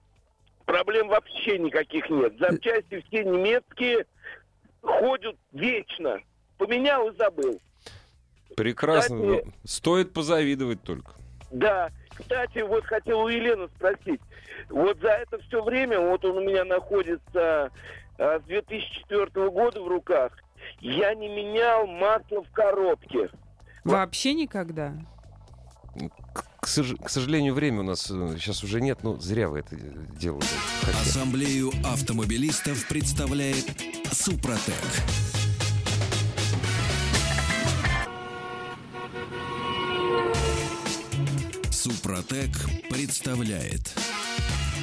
проблем 0.67 1.09
вообще 1.09 1.59
никаких 1.59 2.09
нет. 2.11 2.35
Запчасти 2.39 3.05
все 3.09 3.25
немецкие, 3.25 4.07
ходят 4.83 5.37
вечно. 5.53 6.19
Поменял 6.59 7.09
и 7.09 7.17
забыл. 7.17 7.61
Прекрасно. 8.57 9.17
Кстати- 9.39 9.53
Стоит 9.65 10.13
позавидовать 10.13 10.83
только. 10.83 11.13
Да, 11.51 11.91
кстати, 12.17 12.59
вот 12.61 12.85
хотел 12.85 13.21
у 13.23 13.29
Елены 13.29 13.69
спросить. 13.77 14.21
Вот 14.71 14.99
за 15.01 15.09
это 15.11 15.39
все 15.49 15.63
время, 15.63 16.01
вот 16.01 16.25
он 16.25 16.39
у 16.39 16.41
меня 16.41 16.65
находится 16.65 17.71
а, 18.19 18.41
с 18.41 18.43
2004 18.45 19.51
года 19.51 19.81
в 19.83 19.89
руках, 19.89 20.33
я 20.81 21.15
не 21.15 21.29
менял 21.29 21.87
масло 21.87 22.43
в 22.43 22.51
коробке. 22.53 23.31
Вообще 23.85 24.35
никогда. 24.35 24.95
К, 26.33 26.45
к 26.61 26.67
сож- 26.67 26.97
к 26.97 27.09
сожалению, 27.09 27.55
время 27.55 27.81
у 27.81 27.85
нас 27.85 28.03
сейчас 28.03 28.65
уже 28.65 28.81
нет, 28.81 29.01
но 29.03 29.17
зря 29.17 29.49
вы 29.49 29.61
это 29.61 29.77
делали. 29.77 30.45
Хотя. 30.81 30.99
Ассамблею 30.99 31.71
автомобилистов 31.85 32.89
представляет 32.89 33.67
Супротек. 34.11 34.75
Супротек 41.71 42.51
представляет 42.89 43.95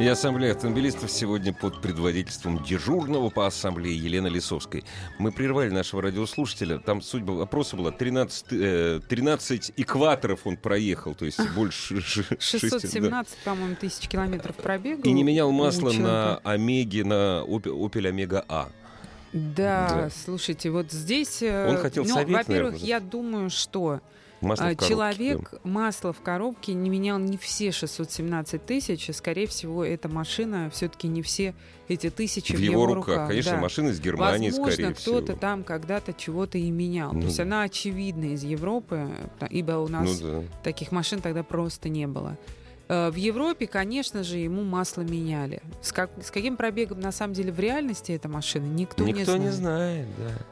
И 0.00 0.08
Ассамблея 0.08 0.52
автомобилистов 0.52 1.08
сегодня 1.10 1.52
под 1.52 1.80
предводительством 1.80 2.62
дежурного 2.64 3.30
по 3.30 3.46
Ассамблее 3.46 3.96
Елены 3.96 4.26
Лисовской. 4.26 4.84
Мы 5.18 5.30
прервали 5.30 5.70
нашего 5.70 6.02
радиослушателя. 6.02 6.78
Там 6.78 7.00
суть 7.00 7.22
была, 7.22 7.38
вопроса 7.38 7.76
была 7.76 7.92
13, 7.92 8.46
э, 8.50 9.00
13 9.08 9.72
экваторов 9.76 10.40
он 10.46 10.56
проехал, 10.56 11.14
то 11.14 11.24
есть 11.24 11.38
больше 11.54 12.00
ш- 12.00 12.24
шести, 12.40 12.68
да. 12.70 12.78
617, 12.80 13.36
по-моему, 13.44 13.76
тысяч 13.76 14.08
километров 14.08 14.56
пробега. 14.56 15.08
И 15.08 15.12
не 15.12 15.22
менял 15.22 15.52
масло 15.52 15.92
на. 15.92 16.36
Омеге, 16.38 17.04
на 17.04 17.44
Opel 17.46 18.10
Omega 18.10 18.44
А. 18.48 18.68
Да, 19.32 19.88
Да. 19.88 20.10
слушайте, 20.24 20.70
вот 20.70 20.90
здесь... 20.90 21.40
э, 21.40 21.68
Он 21.70 21.76
хотел 21.78 22.04
ну, 22.04 22.14
совет, 22.14 22.28
Во-первых, 22.48 22.72
наверное, 22.72 22.78
я 22.88 23.00
думаю, 23.00 23.48
что 23.50 24.00
Масло 24.44 24.66
а, 24.66 24.72
в 24.72 24.76
коробке, 24.76 24.88
человек 24.94 25.54
масло 25.64 26.12
в 26.12 26.20
коробке 26.20 26.74
не 26.74 26.90
менял 26.90 27.18
не 27.18 27.36
все 27.36 27.72
617 27.72 28.64
тысяч, 28.64 29.08
и, 29.08 29.12
скорее 29.12 29.46
всего, 29.46 29.84
эта 29.84 30.08
машина 30.08 30.70
все-таки 30.72 31.08
не 31.08 31.22
все 31.22 31.54
эти 31.88 32.10
тысячи 32.10 32.52
да. 32.52 32.58
в, 32.58 32.60
В 32.60 32.64
его 32.64 32.86
руках. 32.86 33.28
Конечно, 33.28 33.52
да. 33.52 33.58
машина 33.58 33.88
из 33.88 34.00
Германии, 34.00 34.50
Возможно, 34.50 34.72
скорее 34.72 34.94
кто-то 34.94 35.26
всего. 35.26 35.38
там 35.38 35.64
когда-то 35.64 36.12
чего-то 36.12 36.58
и 36.58 36.70
менял. 36.70 37.12
Ну 37.12 37.20
То 37.20 37.26
есть 37.26 37.36
да. 37.38 37.42
она 37.44 37.62
очевидна 37.62 38.26
из 38.34 38.42
Европы, 38.44 39.08
ибо 39.50 39.72
у 39.72 39.88
нас 39.88 40.20
Ну 40.20 40.42
да. 40.42 40.46
таких 40.62 40.92
машин 40.92 41.20
тогда 41.20 41.42
просто 41.42 41.88
не 41.88 42.06
было. 42.06 42.36
Э, 42.88 43.10
В 43.10 43.14
Европе, 43.16 43.66
конечно 43.66 44.22
же, 44.22 44.36
ему 44.38 44.62
масло 44.62 45.02
меняли. 45.02 45.62
С, 45.82 45.92
как- 45.92 46.10
с 46.22 46.30
каким 46.30 46.56
пробегом 46.56 47.00
на 47.00 47.12
самом 47.12 47.32
деле 47.34 47.50
в 47.52 47.58
реальности 47.58 48.12
эта 48.12 48.28
машина, 48.28 48.64
никто, 48.66 49.04
Никто 49.04 49.36
не 49.36 49.44
не 49.44 49.50
знает. 49.50 49.54
знает, 49.54 50.08
да. 50.18 50.44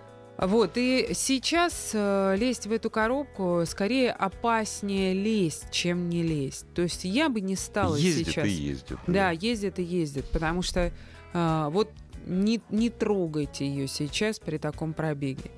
Вот, 0.42 0.72
и 0.74 1.10
сейчас 1.14 1.92
э, 1.94 2.34
лезть 2.36 2.66
в 2.66 2.72
эту 2.72 2.90
коробку 2.90 3.62
скорее 3.64 4.10
опаснее 4.10 5.14
лезть, 5.14 5.70
чем 5.70 6.08
не 6.08 6.24
лезть. 6.24 6.66
То 6.74 6.82
есть 6.82 7.04
я 7.04 7.28
бы 7.28 7.40
не 7.40 7.54
стала 7.54 7.94
ездит 7.94 8.26
сейчас... 8.26 8.48
и 8.48 8.50
ездит. 8.50 8.98
Да, 9.06 9.30
ездит 9.30 9.78
и 9.78 9.84
ездит, 9.84 10.24
потому 10.32 10.62
что 10.62 10.90
э, 11.32 11.68
вот 11.70 11.90
не, 12.26 12.60
не 12.70 12.90
трогайте 12.90 13.68
ее 13.68 13.86
сейчас 13.86 14.40
при 14.40 14.58
таком 14.58 14.94
пробеге. 14.94 15.52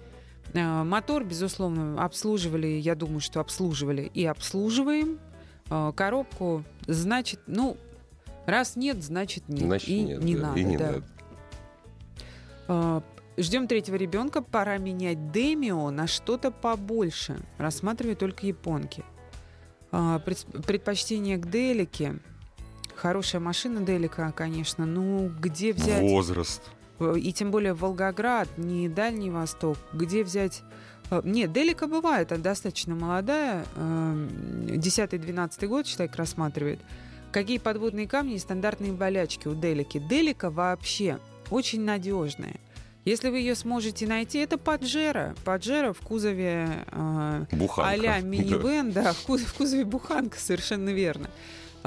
Э, 0.53 0.83
мотор, 0.83 1.25
безусловно, 1.25 2.05
обслуживали, 2.05 2.66
я 2.66 2.94
думаю, 2.94 3.20
что 3.20 3.40
обслуживали 3.40 4.11
и 4.12 4.27
обслуживаем. 4.27 5.18
Э, 5.70 5.92
коробку, 5.97 6.62
значит, 6.87 7.40
ну, 7.47 7.79
раз 8.44 8.77
нет, 8.77 9.03
значит 9.03 9.49
нет. 9.49 9.62
Значит, 9.62 9.88
и 9.88 10.03
нет, 10.03 10.23
не 10.23 10.37
да, 10.37 10.42
надо. 10.42 10.61
и 10.61 10.64
не 10.64 10.77
да. 10.77 11.03
надо. 12.68 13.05
Ждем 13.37 13.66
третьего 13.66 13.97
ребенка, 13.97 14.42
пора 14.42 14.79
менять 14.79 15.33
Демио 15.33 15.90
на 15.90 16.07
что-то 16.07 16.51
побольше. 16.53 17.37
Рассматриваю 17.59 18.16
только 18.16 18.47
японки. 18.47 19.03
А, 19.90 20.20
пред- 20.20 20.47
Предпочтение 20.66 21.37
к 21.38 21.51
Делике. 21.51 22.18
Хорошая 22.94 23.40
машина 23.40 23.81
Делика, 23.81 24.33
конечно. 24.37 24.87
Ну, 24.87 25.29
где 25.29 25.73
взять... 25.73 26.01
Возраст. 26.01 26.62
Э, 27.01 27.14
И 27.18 27.33
тем 27.33 27.51
более 27.51 27.75
Волгоград, 27.75 28.49
не 28.57 28.88
Дальний 28.88 29.31
Восток. 29.31 29.79
Где 29.92 30.23
взять... 30.23 30.62
э, 31.11 31.20
Нет, 31.25 31.53
Делика 31.53 31.88
бывает, 31.88 32.31
она 32.31 32.40
достаточно 32.42 32.94
молодая. 32.94 33.66
э, 33.75 34.29
10-12 34.77 35.66
год 35.66 35.87
человек 35.87 36.14
рассматривает. 36.14 36.79
Какие 37.33 37.59
подводные 37.59 38.07
камни 38.07 38.35
и 38.35 38.38
стандартные 38.38 38.92
болячки 38.92 39.49
у 39.49 39.57
Делики? 39.57 39.99
Делика 39.99 40.51
вообще 40.51 41.18
очень 41.51 41.81
надежная. 41.83 42.61
Если 43.05 43.29
вы 43.29 43.38
ее 43.38 43.55
сможете 43.55 44.07
найти, 44.07 44.38
это 44.38 44.57
Паджеро. 44.57 45.35
Паджеро 45.45 45.93
в 45.93 46.01
кузове 46.01 46.85
э, 46.90 47.45
а-ля 47.77 48.17
Да. 48.17 48.21
минивэн, 48.27 48.93
да, 48.93 49.12
в, 49.12 49.27
куз- 49.27 49.45
в 49.45 49.55
кузове 49.55 49.85
буханка, 49.85 50.38
совершенно 50.38 50.88
верно. 50.90 51.29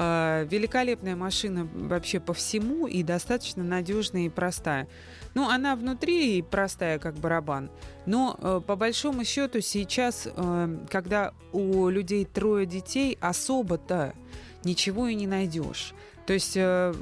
А, 0.00 0.44
великолепная 0.44 1.16
машина 1.16 1.68
вообще 1.74 2.20
по 2.20 2.32
всему 2.32 2.86
и 2.86 3.02
достаточно 3.02 3.64
надежная 3.64 4.26
и 4.26 4.28
простая. 4.28 4.86
Ну, 5.34 5.48
она 5.48 5.74
внутри 5.74 6.38
и 6.38 6.42
простая, 6.42 7.00
как 7.00 7.16
барабан. 7.16 7.68
Но 8.06 8.38
э, 8.40 8.60
по 8.64 8.76
большому 8.76 9.24
счету 9.24 9.60
сейчас, 9.60 10.28
э, 10.32 10.78
когда 10.88 11.32
у 11.52 11.88
людей 11.88 12.24
трое 12.24 12.64
детей, 12.64 13.18
особо-то 13.20 14.14
ничего 14.62 15.08
и 15.08 15.16
не 15.16 15.26
найдешь. 15.26 15.94
То 16.28 16.34
есть 16.34 16.58
э, 16.58 16.92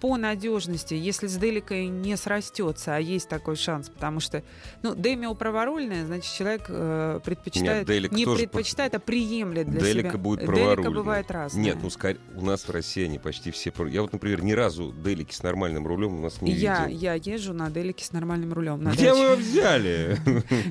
по 0.00 0.16
надежности, 0.16 0.94
если 0.94 1.26
с 1.26 1.36
Деликой 1.36 1.88
не 1.88 2.16
срастется, 2.16 2.94
а 2.94 3.00
есть 3.00 3.28
такой 3.28 3.56
шанс, 3.56 3.88
потому 3.88 4.20
что, 4.20 4.44
ну, 4.84 4.94
Демио 4.94 5.34
праворульная, 5.34 6.06
значит, 6.06 6.32
человек 6.32 6.66
э, 6.68 7.18
предпочитает, 7.24 7.88
Нет, 7.88 8.12
не 8.12 8.24
предпочитает, 8.24 8.94
а 8.94 9.00
приемлет 9.00 9.68
для 9.68 9.80
Делика 9.80 10.10
себя. 10.10 10.18
будет 10.18 10.38
Делика 10.42 10.54
праворульной. 10.54 10.94
бывает 10.94 11.28
разная. 11.28 11.64
Нет, 11.64 11.78
ну 11.82 11.90
скорее, 11.90 12.20
у 12.36 12.44
нас 12.44 12.68
в 12.68 12.70
России 12.70 13.04
они 13.06 13.18
почти 13.18 13.50
все... 13.50 13.72
Я 13.88 14.02
вот, 14.02 14.12
например, 14.12 14.44
ни 14.44 14.52
разу 14.52 14.94
Делики 15.04 15.34
с 15.34 15.42
нормальным 15.42 15.84
рулем 15.84 16.14
у 16.14 16.20
нас 16.20 16.40
не 16.40 16.52
я, 16.52 16.86
видел. 16.86 17.00
я 17.00 17.14
езжу 17.14 17.54
на 17.54 17.70
Делике 17.70 18.04
с 18.04 18.12
нормальным 18.12 18.52
рулем. 18.52 18.80
на 18.80 18.92
Где 18.92 19.12
вы 19.12 19.18
даче. 19.18 19.24
его 19.24 19.34
взяли? 19.34 20.18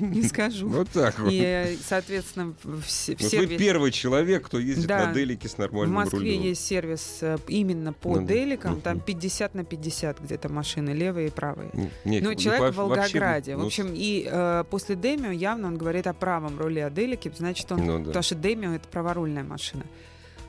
Не 0.00 0.22
скажу. 0.22 0.66
Вот 0.66 0.88
так 0.88 1.18
вот. 1.18 1.30
И, 1.30 1.42
э, 1.42 1.76
соответственно, 1.86 2.54
в, 2.64 2.80
в 2.80 2.90
се- 2.90 3.16
в 3.16 3.20
Вот 3.20 3.32
вы 3.34 3.46
первый 3.48 3.90
человек, 3.90 4.46
кто 4.46 4.58
ездит 4.58 4.88
на 4.88 5.12
Делике 5.12 5.46
с 5.46 5.56
в 5.56 5.58
нормальным 5.58 5.94
Москве 5.94 6.18
рулем. 6.20 6.42
есть 6.42 6.64
сервис 6.64 7.18
э, 7.20 7.36
именно 7.48 7.92
по 8.00 8.20
Ну. 8.20 8.26
Деликам, 8.26 8.80
там 8.80 8.96
Мгм. 8.98 9.04
50 9.04 9.54
на 9.54 9.64
50 9.64 10.20
где-то 10.20 10.48
машины, 10.48 10.90
левые 10.90 11.28
и 11.28 11.30
правые. 11.30 11.70
Нет, 12.04 12.22
Ну, 12.22 12.30
ну, 12.30 12.34
человек 12.36 12.72
в 12.74 12.76
во- 12.76 12.86
вообще, 12.86 13.02
Волгограде. 13.18 13.56
В 13.56 13.58
ну, 13.58 13.66
общем, 13.66 13.92
и 13.92 14.26
э, 14.30 14.64
после 14.70 14.94
Демио 14.94 15.30
явно 15.30 15.68
он 15.68 15.76
говорит 15.76 16.06
о 16.06 16.12
правом 16.14 16.58
руле, 16.58 16.86
о 16.86 16.90
Делике, 16.90 17.32
значит, 17.36 17.70
он... 17.72 17.84
Ну 17.84 17.98
да. 17.98 18.04
Потому 18.06 18.22
что 18.22 18.34
Демио— 18.36 18.72
это 18.74 18.88
праворульная 18.88 19.42
машина. 19.44 19.84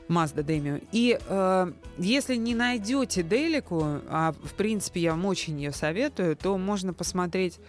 Mazda 0.08 0.44
Demio. 0.44 0.84
И 0.92 1.20
э, 1.28 1.72
если 1.98 2.36
не 2.36 2.56
найдете 2.56 3.22
Делику, 3.24 3.84
а 4.10 4.34
в 4.44 4.54
принципе 4.54 5.02
я 5.02 5.12
вам 5.12 5.26
очень 5.26 5.60
ее 5.60 5.72
советую, 5.72 6.36
то 6.36 6.58
можно 6.58 6.94
посмотреть 6.94 7.60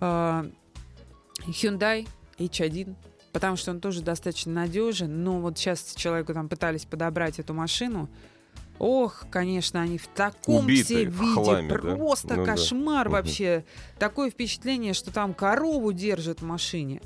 э, 0.00 0.44
Hyundai 1.46 2.06
H1, 2.38 2.94
потому 3.32 3.56
что 3.56 3.70
он 3.70 3.80
тоже 3.80 4.02
достаточно 4.02 4.52
надежен. 4.52 5.24
Но 5.24 5.40
вот 5.40 5.58
сейчас 5.58 5.94
человеку 5.94 6.32
там 6.32 6.48
пытались 6.48 6.84
подобрать 6.84 7.38
эту 7.38 7.54
машину. 7.54 8.08
Ох, 8.78 9.26
конечно, 9.30 9.80
они 9.82 9.98
в 9.98 10.08
таком 10.08 10.64
Убитые, 10.64 10.84
все 10.84 11.08
в 11.08 11.20
виде. 11.20 11.32
хламе, 11.34 11.68
да? 11.68 11.74
Просто 11.74 12.34
Ну 12.34 12.44
да. 12.44 12.52
кошмар 12.52 13.06
Мгм. 13.08 13.12
вообще. 13.12 13.64
Такое 13.98 14.30
впечатление, 14.30 14.94
что 14.94 15.12
там 15.12 15.32
корову 15.32 15.92
держат 15.92 16.40
в 16.40 16.44
машине. 16.44 17.00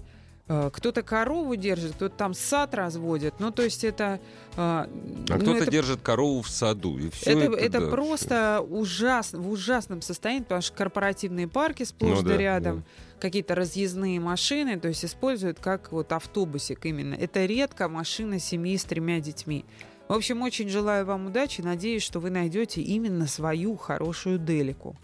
Э, 0.51 0.71
Кто-то 0.73 1.03
корову 1.03 1.57
держит, 1.57 1.93
кто-то 1.93 2.17
там 2.17 2.33
сад 2.33 2.75
разводит. 2.75 3.35
Ну, 3.39 3.51
то 3.51 3.63
есть 3.63 3.85
это... 3.85 4.19
э, 4.53 4.57
А 4.57 4.89
ну, 5.29 5.37
кто-то 5.37 5.59
это 5.65 5.71
держит 5.71 6.01
корову 6.01 6.41
в 6.41 6.49
саду. 6.49 6.99
И 6.99 7.11
всё 7.11 7.33
это, 7.33 7.53
это, 7.53 7.57
это 7.57 7.81
да, 7.81 7.87
просто 7.89 8.61
ужасно, 8.67 9.41
в 9.41 9.51
ужасном 9.51 10.01
состоянии, 10.01 10.45
потому 10.45 10.63
что 10.63 10.75
корпоративные 10.75 11.49
парки 11.49 11.83
сплошь 11.83 12.17
Ну 12.17 12.23
да 12.23 12.29
да, 12.31 12.37
рядом, 12.39 12.85
какие-то 13.21 13.55
разъездные 13.55 14.21
машины, 14.21 14.81
то 14.81 14.89
есть 14.89 15.05
используют 15.05 15.59
как 15.61 15.93
вот 15.93 16.13
автобусик 16.13 16.87
именно. 16.87 17.15
Это 17.15 17.45
редко 17.45 17.89
машина 17.91 18.39
семьи 18.39 18.75
с 18.79 18.85
тремя 18.85 19.21
детьми. 19.21 19.67
В 20.09 20.13
общем, 20.15 20.41
очень 20.41 20.69
желаю 20.71 21.05
вам 21.05 21.27
удачи, 21.27 21.61
надеюсь, 21.61 22.03
что 22.03 22.19
вы 22.19 22.31
найдете 22.31 22.81
именно 22.81 23.27
свою 23.27 23.77
хорошую 23.77 24.39
Делику. 24.39 24.97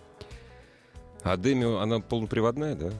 А 1.22 1.36
Демио, 1.36 1.78
она 1.78 2.00
полноприводная, 2.00 2.74
да? 2.74 2.90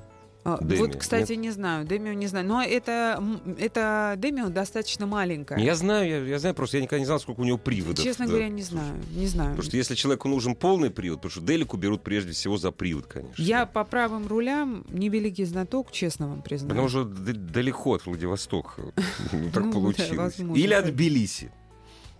А, 0.46 0.58
Демио, 0.62 0.84
вот, 0.84 0.96
кстати, 0.96 1.32
не 1.32 1.50
знаю, 1.50 1.86
Демио 1.86 2.12
не 2.12 2.26
знаю, 2.26 2.46
но 2.46 2.62
это, 2.62 3.22
это 3.58 4.14
Демио 4.18 4.50
достаточно 4.50 5.06
маленькая. 5.06 5.58
Я 5.58 5.74
знаю, 5.74 6.06
я, 6.06 6.18
я 6.18 6.38
знаю, 6.38 6.54
просто 6.54 6.76
я 6.76 6.82
никогда 6.82 7.00
не 7.00 7.06
знал, 7.06 7.18
сколько 7.18 7.40
у 7.40 7.44
него 7.44 7.56
приводов. 7.56 8.04
Честно 8.04 8.26
да. 8.26 8.32
говоря, 8.32 8.48
не 8.48 8.62
знаю, 8.62 8.94
не 9.16 9.26
знаю. 9.26 9.50
Потому 9.52 9.62
что 9.62 9.76
если 9.78 9.94
человеку 9.94 10.28
нужен 10.28 10.54
полный 10.54 10.90
привод, 10.90 11.22
потому 11.22 11.30
что 11.30 11.40
Делику 11.40 11.78
берут 11.78 12.02
прежде 12.02 12.32
всего 12.32 12.58
за 12.58 12.70
привод, 12.72 13.06
конечно. 13.06 13.42
Я 13.42 13.64
по 13.64 13.84
правым 13.84 14.26
рулям 14.26 14.84
невеликий 14.90 15.46
знаток, 15.46 15.90
честно 15.90 16.28
вам 16.28 16.42
признаю. 16.42 16.68
Потому 16.68 16.88
что 16.90 17.04
д- 17.04 17.32
далеко 17.32 17.94
от 17.94 18.04
Владивостока. 18.04 18.82
Ну, 19.32 19.50
так 19.50 19.64
Ну, 19.64 19.72
получилось. 19.72 20.38
Или 20.38 20.74
от 20.74 20.84
так. 20.84 20.94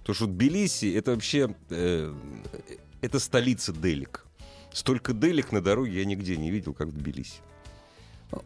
Потому 0.05 0.14
что 0.17 0.27
Тбилиси 0.27 0.95
это 0.95 1.12
вообще 1.12 1.55
э, 1.71 2.12
это 3.01 3.19
столица 3.19 3.73
Делик. 3.73 4.27
Столько 4.71 5.14
Делик 5.14 5.51
на 5.51 5.62
дороге 5.62 5.99
я 5.99 6.05
нигде 6.05 6.37
не 6.37 6.51
видел, 6.51 6.75
как 6.75 6.88
в 6.88 6.93
Тбилиси. 6.93 7.38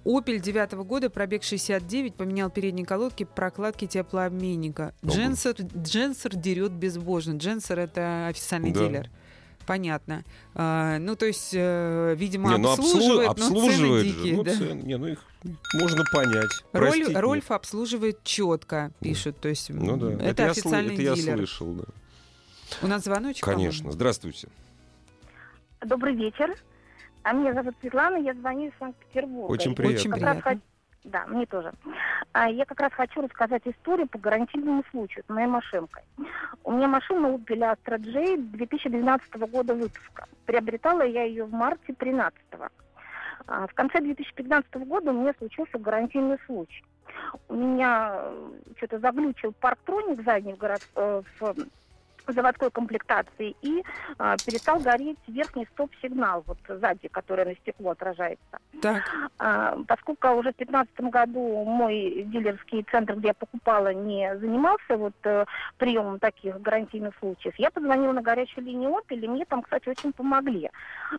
Опель 0.05 0.41
девятого 0.41 0.85
года, 0.85 1.11
пробег 1.11 1.43
69, 1.43 2.15
поменял 2.15 2.49
передние 2.51 2.87
колодки, 2.87 3.25
прокладки 3.25 3.87
теплообменника. 3.87 4.95
Дженсер, 5.05 5.57
Дженсер 5.77 6.37
дерет 6.37 6.73
безбожно. 6.73 7.37
Дженсер 7.39 7.81
это 7.81 8.29
официальный 8.29 8.71
Да. 8.71 8.87
дилер. 8.87 9.11
Понятно. 9.69 10.25
А, 10.55 10.99
ну, 10.99 11.15
то 11.15 11.27
есть, 11.27 11.51
э, 11.53 12.15
видимо, 12.17 12.49
Не, 12.53 12.57
ну, 12.57 12.69
обслу- 12.71 12.73
обслуживает, 12.73 13.27
но 13.27 13.31
обслуживает 13.33 14.03
цены 14.07 14.15
же. 14.15 14.17
дикие. 14.23 14.37
Ну, 14.37 14.43
да. 14.43 14.51
цены- 14.53 14.83
не, 14.83 14.97
ну 14.97 15.07
их 15.09 15.25
можно 15.75 16.05
понять. 16.11 16.51
Роль- 16.73 16.83
Простить 16.89 17.09
нет. 17.09 17.19
Рольф 17.21 17.51
обслуживает 17.51 18.25
четко, 18.25 18.93
пишут. 19.01 19.39
То 19.41 19.49
есть, 19.51 19.69
Ну 19.69 19.99
да, 19.99 20.13
это, 20.15 20.25
это, 20.25 20.43
я, 20.45 20.51
официальный 20.53 20.95
это 20.95 21.03
я 21.03 21.15
дилер. 21.15 21.37
слышал, 21.37 21.73
да. 21.75 21.85
У 22.81 22.87
нас 22.87 23.05
звоночек, 23.05 23.45
Конечно. 23.45 23.81
по-моему? 23.81 23.93
Здравствуйте. 23.93 24.49
Добрый 25.85 26.15
вечер. 26.15 26.57
А 27.25 27.33
меня 27.35 27.53
зовут 27.53 27.75
Светлана, 27.83 28.17
я 28.17 28.33
звоню 28.33 28.69
из 28.69 28.73
Санкт-Петербурга. 28.79 29.53
Очень 29.53 29.75
приятно. 29.75 29.99
Очень 29.99 30.13
приятно. 30.13 30.61
Да, 31.09 31.25
мне 31.27 31.47
тоже. 31.47 31.73
А, 32.33 32.51
я 32.51 32.67
как 32.67 32.81
раз 32.81 32.93
хочу 32.93 33.23
рассказать 33.23 33.63
историю 33.65 34.07
по 34.09 34.19
гарантийному 34.19 34.85
случаю 34.91 35.25
с 35.27 35.29
моей 35.31 35.47
машинкой. 35.47 36.03
У 36.65 36.73
меня 36.73 36.87
машина 36.87 37.29
Opel 37.29 37.77
Astra 37.77 37.99
J 37.99 38.37
2012 38.37 39.37
года 39.51 39.75
выпуска. 39.75 40.27
Приобретала 40.45 41.03
я 41.03 41.23
ее 41.25 41.45
в 41.45 41.53
марте 41.53 41.95
13 41.95 42.39
а 43.47 43.67
В 43.67 43.75
конце 43.75 44.01
2015 44.01 44.75
года 44.87 45.11
у 45.11 45.15
меня 45.15 45.33
случился 45.39 45.79
гарантийный 45.79 46.39
случай. 46.45 46.85
У 47.49 47.55
меня 47.55 48.21
что-то 48.77 48.99
заглючил 48.99 49.53
парктроник 49.53 50.23
задний 50.25 50.53
в, 50.53 50.59
город, 50.59 50.87
э, 50.95 51.23
в 51.41 51.55
заводской 52.33 52.71
комплектации 52.71 53.57
и 53.63 53.83
а, 54.19 54.37
перестал 54.45 54.81
гореть 54.81 55.19
верхний 55.27 55.67
стоп-сигнал, 55.75 56.45
вот 56.47 56.59
сзади, 56.69 57.09
который 57.09 57.45
на 57.45 57.55
стекло 57.55 57.91
отражается. 57.91 58.59
Так, 58.81 59.03
А, 59.39 59.77
поскольку 59.87 60.29
уже 60.29 60.53
в 60.53 60.57
2015 60.57 61.01
году 61.11 61.65
мой 61.65 62.25
дилерский 62.27 62.85
центр, 62.91 63.15
где 63.17 63.29
я 63.29 63.35
покупала, 63.35 63.93
не 63.93 64.37
занимался 64.39 64.97
вот 64.97 65.15
э, 65.25 65.45
приемом 65.79 66.19
таких 66.19 66.61
гарантийных 66.61 67.15
случаев, 67.19 67.55
я 67.59 67.71
позвонила 67.71 68.13
на 68.13 68.23
горячую 68.23 68.65
линию 68.65 68.91
Opel, 68.91 69.19
и 69.19 69.29
мне 69.29 69.45
там, 69.45 69.63
кстати, 69.63 69.89
очень 69.89 70.13
помогли. 70.13 70.71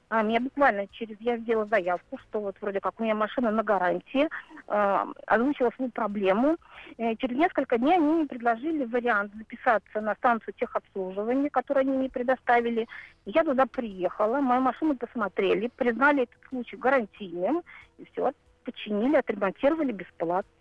А, 0.09 0.21
меня 0.21 0.39
буквально 0.39 0.87
через... 0.87 1.17
Я 1.19 1.37
сделала 1.37 1.65
заявку, 1.65 2.17
что 2.17 2.39
вот 2.39 2.55
вроде 2.61 2.79
как 2.79 2.99
у 2.99 3.03
меня 3.03 3.15
машина 3.15 3.51
на 3.51 3.63
гарантии, 3.63 4.29
э, 4.67 5.05
озвучила 5.27 5.71
свою 5.75 5.91
проблему. 5.91 6.57
Э, 6.97 7.15
через 7.15 7.37
несколько 7.37 7.77
дней 7.77 7.95
они 7.95 8.05
мне 8.05 8.25
предложили 8.25 8.85
вариант 8.85 9.33
записаться 9.35 10.01
на 10.01 10.15
станцию 10.15 10.53
техобслуживания, 10.53 10.98
обслуживания, 10.99 11.49
которое 11.49 11.81
они 11.81 11.91
мне 11.91 12.09
предоставили. 12.09 12.87
Я 13.25 13.43
туда 13.43 13.65
приехала, 13.65 14.39
мою 14.39 14.61
машину 14.61 14.95
посмотрели, 14.95 15.71
признали 15.75 16.23
этот 16.23 16.37
случай 16.49 16.77
гарантийным, 16.77 17.63
и 17.97 18.05
все, 18.11 18.31
починили, 18.63 19.15
отремонтировали 19.15 19.91
бесплатно. 19.91 20.51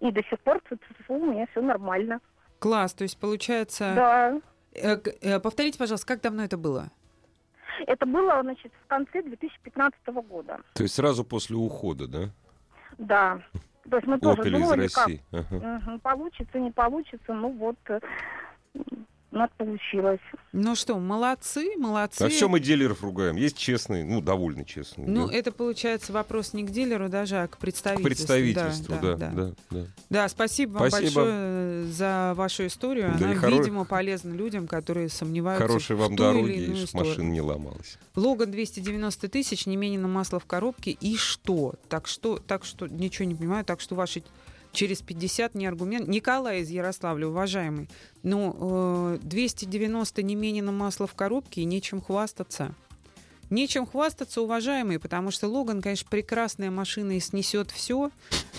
И 0.00 0.10
до 0.10 0.22
сих 0.24 0.38
пор 0.40 0.62
у 1.08 1.26
меня 1.26 1.46
все 1.50 1.60
нормально. 1.60 2.20
Класс, 2.58 2.94
то 2.94 3.04
есть 3.04 3.18
получается... 3.18 3.92
Да. 3.94 4.40
Э, 4.72 4.96
э, 5.20 5.40
повторите, 5.40 5.78
пожалуйста, 5.78 6.06
как 6.06 6.22
давно 6.22 6.44
это 6.44 6.56
было? 6.56 6.90
Это 7.86 8.06
было, 8.06 8.40
значит, 8.42 8.72
в 8.84 8.86
конце 8.88 9.22
2015 9.22 9.98
года. 10.28 10.60
То 10.74 10.82
есть 10.82 10.94
сразу 10.94 11.24
после 11.24 11.56
ухода, 11.56 12.06
да? 12.06 12.30
Да. 12.98 13.40
То 13.88 13.96
есть 13.96 14.06
мы 14.06 14.18
тоже 14.20 14.42
Opel 14.42 14.50
думали, 14.50 14.86
из 14.86 14.96
России. 14.96 15.22
как 15.30 15.46
Ага. 15.50 15.82
угу, 15.86 15.98
получится, 16.00 16.58
не 16.58 16.70
получится, 16.70 17.32
ну 17.32 17.50
вот, 17.52 17.76
э, 17.88 18.00
у 19.32 19.36
нас 19.36 19.50
получилось. 19.56 20.20
Ну 20.52 20.74
что, 20.74 20.98
молодцы, 20.98 21.76
молодцы. 21.76 22.22
А 22.22 22.28
все 22.28 22.48
мы 22.48 22.58
дилеров 22.58 23.02
ругаем. 23.02 23.36
Есть 23.36 23.56
честные, 23.56 24.04
ну, 24.04 24.20
довольно 24.20 24.64
честные. 24.64 25.06
Ну, 25.08 25.28
да. 25.28 25.34
это 25.34 25.52
получается 25.52 26.12
вопрос 26.12 26.52
не 26.52 26.64
к 26.64 26.70
дилеру 26.70 27.08
даже, 27.08 27.36
а 27.36 27.46
к 27.46 27.52
К 27.52 27.58
представительству. 27.58 28.08
представительству, 28.08 28.94
да, 29.00 29.14
да, 29.14 29.30
да. 29.30 29.52
да. 29.70 29.86
Да, 30.08 30.28
спасибо 30.28 30.78
вам 30.78 30.88
Спасибо. 30.90 31.20
большое 31.22 31.84
за 31.86 32.32
вашу 32.36 32.66
историю. 32.66 33.14
Да 33.18 33.26
Она, 33.30 33.34
хоро- 33.34 33.58
видимо, 33.58 33.84
полезна 33.84 34.32
людям, 34.32 34.66
которые 34.66 35.08
сомневаются 35.08 35.66
Хорошей 35.66 35.96
в 35.96 36.00
вам 36.00 36.16
дороги, 36.16 36.50
или 36.52 36.74
и 36.74 36.96
машина 36.96 37.30
не 37.30 37.40
ломалась. 37.40 37.98
Логан 38.16 38.50
290 38.50 39.28
тысяч, 39.28 39.66
не 39.66 39.76
менее 39.76 40.00
на 40.00 40.08
масло 40.08 40.40
в 40.40 40.46
коробке. 40.46 40.90
И 40.90 41.16
что? 41.16 41.74
Так 41.88 42.08
что, 42.08 42.38
так 42.38 42.64
что, 42.64 42.88
ничего 42.88 43.26
не 43.28 43.34
понимаю, 43.36 43.64
так 43.64 43.80
что 43.80 43.94
ваши 43.94 44.24
через 44.72 45.02
50 45.02 45.54
не 45.54 45.66
аргумент. 45.66 46.08
Николай 46.08 46.60
из 46.60 46.70
Ярославля, 46.70 47.28
уважаемый, 47.28 47.88
ну, 48.22 49.16
э, 49.16 49.18
290 49.22 50.22
не 50.22 50.34
менее 50.34 50.62
на 50.62 50.72
масло 50.72 51.06
в 51.06 51.14
коробке 51.14 51.62
и 51.62 51.64
нечем 51.64 52.00
хвастаться. 52.00 52.74
Нечем 53.50 53.84
хвастаться, 53.84 54.42
уважаемые, 54.42 55.00
потому 55.00 55.32
что 55.32 55.48
Логан, 55.48 55.82
конечно, 55.82 56.06
прекрасная 56.08 56.70
машина 56.70 57.16
и 57.16 57.20
снесет 57.20 57.72
все, 57.72 58.12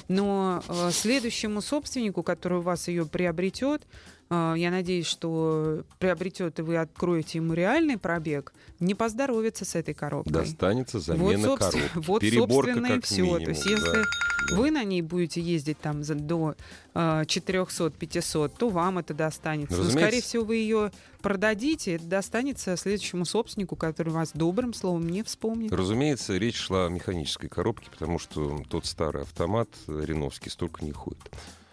но 0.09 0.61
э, 0.67 0.91
следующему 0.91 1.61
собственнику, 1.61 2.23
который 2.23 2.57
у 2.57 2.61
вас 2.61 2.89
ее 2.89 3.05
приобретет, 3.05 3.83
э, 4.29 4.55
я 4.57 4.69
надеюсь, 4.69 5.05
что 5.05 5.85
приобретет 5.97 6.59
и 6.59 6.61
вы 6.61 6.75
откроете 6.75 7.37
ему 7.37 7.53
реальный 7.53 7.97
пробег, 7.97 8.53
не 8.81 8.93
поздоровится 8.93 9.63
с 9.63 9.75
этой 9.75 9.93
коробкой. 9.93 10.33
Достанется 10.33 10.99
замена 10.99 11.47
вот, 11.47 11.61
собственно, 11.61 11.87
коробки. 11.87 12.07
вот, 12.07 12.21
Переборка 12.21 12.73
собственно, 12.73 12.87
как 12.89 12.97
и 12.97 13.01
все. 13.01 13.21
минимум. 13.21 13.43
То 13.45 13.49
есть, 13.51 13.63
да, 13.63 13.71
если 13.71 14.03
да. 14.49 14.57
вы 14.57 14.71
на 14.71 14.83
ней 14.83 15.01
будете 15.01 15.41
ездить 15.41 15.79
там 15.79 16.03
за, 16.03 16.15
до 16.15 16.55
э, 16.93 17.23
400-500, 17.25 18.53
то 18.57 18.69
вам 18.69 18.99
это 18.99 19.13
достанется. 19.13 19.75
Но, 19.75 19.83
Разумеется. 19.83 20.07
скорее 20.07 20.21
всего, 20.21 20.45
вы 20.45 20.55
ее 20.57 20.91
продадите, 21.21 21.95
это 21.95 22.05
достанется 22.05 22.75
следующему 22.77 23.25
собственнику, 23.25 23.75
который 23.75 24.13
вас 24.13 24.31
добрым 24.33 24.73
словом 24.73 25.07
не 25.09 25.23
вспомнит. 25.23 25.71
Разумеется, 25.71 26.37
речь 26.37 26.57
шла 26.57 26.85
о 26.85 26.89
механической 26.89 27.47
коробке, 27.47 27.89
потому 27.91 28.19
что 28.19 28.63
тот 28.69 28.85
старый 28.85 29.23
автомат 29.23 29.69
реновский 29.87 30.49
столько 30.49 30.83
не 30.83 30.91
ходит. 30.91 31.21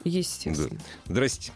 Естественно. 0.04 0.80
Здрасте. 1.06 1.52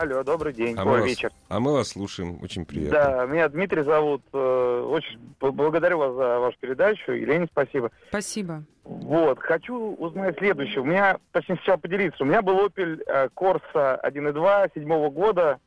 Алло, 0.00 0.24
добрый 0.24 0.52
день, 0.52 0.74
А 0.76 0.84
мы, 0.84 0.92
ой, 0.92 1.00
вас, 1.00 1.08
вечер. 1.08 1.30
а 1.48 1.60
мы 1.60 1.72
вас 1.74 1.88
слушаем. 1.90 2.38
Очень 2.42 2.64
приятно. 2.64 2.98
Да, 2.98 3.26
меня 3.26 3.48
Дмитрий 3.48 3.82
зовут. 3.82 4.22
э, 4.32 4.86
Очень 4.88 5.20
благодарю 5.40 5.98
вас 5.98 6.14
за 6.14 6.38
вашу 6.40 6.58
передачу. 6.58 7.12
Елене 7.12 7.46
спасибо. 7.50 7.90
Спасибо. 8.08 8.64
Вот, 8.82 9.38
хочу 9.38 9.94
узнать 9.94 10.36
следующее. 10.38 10.80
У 10.80 10.84
меня, 10.84 11.18
точнее, 11.32 11.56
сначала 11.56 11.76
поделиться. 11.76 12.24
У 12.24 12.26
меня 12.26 12.42
был 12.42 12.66
Opel 12.66 13.02
э, 13.06 13.28
Corsa 13.36 14.00
1.2 14.02 14.70
седьмого 14.74 15.10
года. 15.10 15.60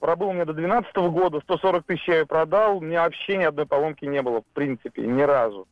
Пробыл 0.00 0.28
у 0.28 0.32
меня 0.32 0.44
до 0.46 0.54
12 0.54 0.94
года, 0.96 1.40
140 1.40 1.84
тысяч 1.86 2.08
я 2.08 2.20
ее 2.20 2.26
продал. 2.26 2.78
У 2.78 2.80
меня 2.80 3.02
вообще 3.02 3.36
ни 3.36 3.44
одной 3.44 3.66
поломки 3.66 4.04
не 4.06 4.22
было, 4.22 4.40
в 4.40 4.46
принципе, 4.54 5.02
ни 5.02 5.22
разу. 5.22 5.66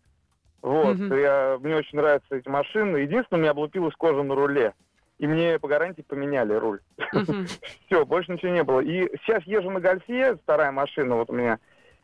Вот, 0.60 0.96
Мгм. 0.98 1.14
я, 1.18 1.58
мне 1.60 1.76
очень 1.76 1.96
нравятся 1.98 2.36
эти 2.36 2.48
машины. 2.48 2.98
Единственное, 2.98 3.38
у 3.38 3.42
меня 3.42 3.50
облупилась 3.52 3.94
кожа 3.94 4.22
на 4.22 4.34
руле. 4.34 4.74
И 5.22 5.26
мне 5.28 5.60
по 5.60 5.68
гарантии 5.68 6.02
поменяли 6.02 6.52
руль. 6.54 6.80
Все, 7.86 8.04
больше 8.04 8.32
ничего 8.32 8.50
не 8.50 8.64
было. 8.64 8.80
И 8.80 9.08
сейчас 9.18 9.44
езжу 9.44 9.70
на 9.70 9.78
Гольфе, 9.78 10.34
вторая 10.34 10.72
машина 10.72 11.14
вот 11.14 11.30
у 11.30 11.32
меня, 11.32 11.60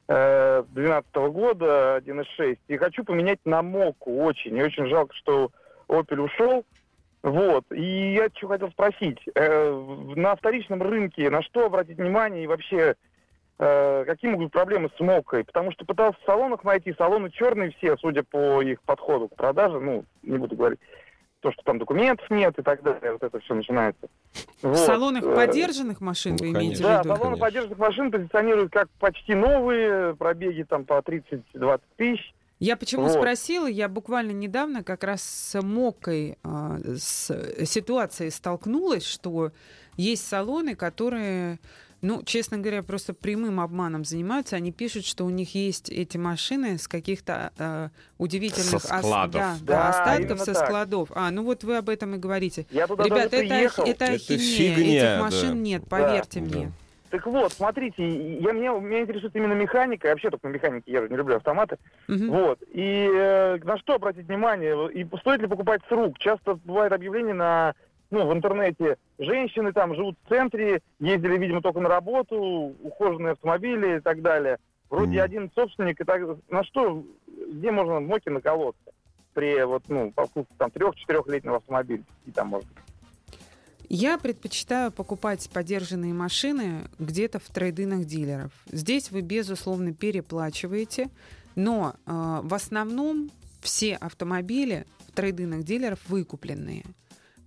э, 0.06 0.62
12 0.70 1.16
года, 1.32 1.96
1.6, 1.96 2.58
и 2.68 2.76
хочу 2.76 3.02
поменять 3.02 3.40
на 3.44 3.60
Моку 3.60 4.22
очень. 4.22 4.56
И 4.56 4.62
очень 4.62 4.86
жалко, 4.86 5.16
что 5.16 5.50
Opel 5.88 6.20
ушел. 6.20 6.64
Вот. 7.24 7.64
И 7.72 8.14
я 8.14 8.28
что 8.32 8.46
хотел 8.46 8.70
спросить. 8.70 9.18
Э, 9.34 9.96
на 10.14 10.36
вторичном 10.36 10.80
рынке 10.80 11.28
на 11.28 11.42
что 11.42 11.66
обратить 11.66 11.98
внимание 11.98 12.44
и 12.44 12.46
вообще 12.46 12.94
э, 13.58 14.04
какие 14.06 14.30
могут 14.30 14.46
быть 14.46 14.52
проблемы 14.52 14.90
с 14.96 15.00
Мокой? 15.00 15.42
Потому 15.42 15.72
что 15.72 15.84
пытался 15.84 16.20
в 16.20 16.24
салонах 16.24 16.62
найти, 16.62 16.94
салоны 16.96 17.32
черные 17.32 17.72
все, 17.72 17.96
судя 17.96 18.22
по 18.22 18.62
их 18.62 18.80
подходу 18.82 19.26
к 19.26 19.34
продаже, 19.34 19.80
ну, 19.80 20.04
не 20.22 20.38
буду 20.38 20.54
говорить, 20.54 20.78
то, 21.40 21.52
что 21.52 21.62
там 21.62 21.78
документов 21.78 22.28
нет 22.30 22.58
и 22.58 22.62
так 22.62 22.82
далее, 22.82 23.12
вот 23.12 23.22
это 23.22 23.38
все 23.40 23.54
начинается. 23.54 24.08
В 24.62 24.68
Вот. 24.68 24.78
салонах 24.78 25.24
Э, 25.24 25.34
подержанных 25.34 26.00
машин 26.00 26.36
ну, 26.38 26.44
вы 26.44 26.50
имеете 26.50 26.82
да, 26.82 27.02
в 27.02 27.04
виду? 27.04 27.14
салоны 27.14 27.36
Конечно. 27.36 27.44
поддержанных 27.46 27.78
машин 27.78 28.10
позиционируют 28.10 28.72
как 28.72 28.88
почти 28.98 29.34
новые, 29.34 30.16
пробеги 30.16 30.64
там 30.64 30.84
по 30.84 30.98
30-20 30.98 31.80
тысяч. 31.96 32.34
Я 32.58 32.76
почему 32.76 33.04
Вот. 33.04 33.12
спросила? 33.12 33.68
Я 33.68 33.88
буквально 33.88 34.32
недавно 34.32 34.82
как 34.82 35.04
раз 35.04 35.22
с 35.22 35.62
Мокой 35.62 36.38
а, 36.42 36.78
с 36.96 37.28
ситуацией 37.64 38.30
столкнулась, 38.30 39.04
что 39.04 39.52
есть 39.96 40.26
салоны, 40.26 40.74
которые, 40.74 41.60
ну, 42.00 42.22
честно 42.24 42.58
говоря, 42.58 42.82
просто 42.82 43.12
прямым 43.14 43.60
обманом 43.60 44.04
занимаются. 44.04 44.56
Они 44.56 44.70
пишут, 44.72 45.04
что 45.04 45.24
у 45.24 45.30
них 45.30 45.54
есть 45.54 45.90
эти 45.90 46.16
машины 46.16 46.78
с 46.78 46.86
каких-то 46.86 47.50
а, 47.58 47.90
удивительных 48.18 48.80
Со 48.82 48.98
складов. 49.00 49.32
да, 49.32 49.56
да, 49.60 49.74
Да, 49.74 49.88
остатков 49.90 50.40
со 50.40 50.54
так. 50.54 50.66
складов. 50.66 51.10
А, 51.14 51.30
ну 51.30 51.42
вот 51.44 51.64
вы 51.64 51.76
об 51.76 51.88
этом 51.88 52.14
и 52.14 52.18
говорите. 52.18 52.66
Я 52.70 52.86
туда 52.86 53.04
Ребят, 53.04 53.30
даже 53.30 53.44
это, 53.44 53.54
приехал. 53.54 53.82
ах- 53.82 53.88
это 53.88 54.04
Это 54.04 54.14
ахинея. 54.14 54.74
фигня, 54.76 55.12
Этих 55.14 55.22
машин 55.22 55.48
да. 55.50 55.54
нет, 55.58 55.82
Да, 55.82 55.88
поверьте 55.88 56.40
да. 56.40 56.46
мне. 56.46 56.72
Так 57.10 57.24
вот, 57.26 57.52
смотрите, 57.54 58.06
я, 58.38 58.52
меня, 58.52 58.72
меня 58.78 59.00
интересует 59.00 59.34
именно 59.34 59.54
механика. 59.54 60.08
Я 60.08 60.12
вообще 60.12 60.28
только 60.28 60.46
на 60.46 60.52
механике 60.52 60.92
езжу, 60.92 61.08
не 61.08 61.16
люблю 61.16 61.36
автоматы. 61.36 61.78
Мгм. 62.06 62.28
Вот. 62.30 62.58
И 62.70 63.08
э, 63.10 63.56
на 63.64 63.78
что 63.78 63.94
обратить 63.94 64.26
внимание? 64.26 64.92
И 64.92 65.06
стоит 65.20 65.40
ли 65.40 65.46
покупать 65.46 65.80
с 65.88 65.90
рук? 65.90 66.18
Часто 66.18 66.54
бывает 66.66 66.92
объявление 66.92 67.32
на, 67.32 67.74
ну, 68.10 68.26
в 68.26 68.32
интернете. 68.32 68.96
Женщины 69.18 69.72
там 69.72 69.94
живут 69.94 70.16
в 70.24 70.28
центре, 70.28 70.80
ездили, 71.00 71.38
видимо, 71.38 71.60
только 71.60 71.80
на 71.80 71.88
работу, 71.88 72.36
ухоженные 72.82 73.32
автомобили 73.32 73.98
и 73.98 74.00
так 74.00 74.22
далее. 74.22 74.58
Вроде 74.90 75.18
Мгм. 75.18 75.24
один 75.24 75.50
собственник. 75.54 76.00
И 76.00 76.04
так, 76.04 76.22
на 76.48 76.64
что, 76.64 77.04
где 77.26 77.70
можно 77.70 77.96
в 77.96 78.06
моке 78.06 78.30
наколоться? 78.30 78.80
При 79.34 79.62
вот, 79.64 79.82
ну, 79.88 80.10
покупке 80.12 80.54
там 80.56 80.70
трех-четырехлетнего 80.70 81.56
автомобиля. 81.56 82.02
И 82.26 82.30
там 82.30 82.48
можно. 82.48 82.70
Я 83.90 84.18
предпочитаю 84.18 84.90
покупать 84.92 85.48
подержанные 85.52 86.12
машины 86.12 86.88
где-то 86.98 87.38
в 87.38 87.44
трейдинах 87.48 88.04
дилеров. 88.04 88.52
Здесь 88.70 89.10
вы, 89.10 89.22
безусловно, 89.22 89.94
переплачиваете, 89.94 91.08
но 91.54 91.94
э, 92.04 92.40
в 92.42 92.52
основном 92.52 93.30
все 93.62 93.94
автомобили 93.94 94.86
в 95.08 95.12
трейдинах 95.12 95.62
дилеров 95.64 96.00
выкупленные. 96.08 96.84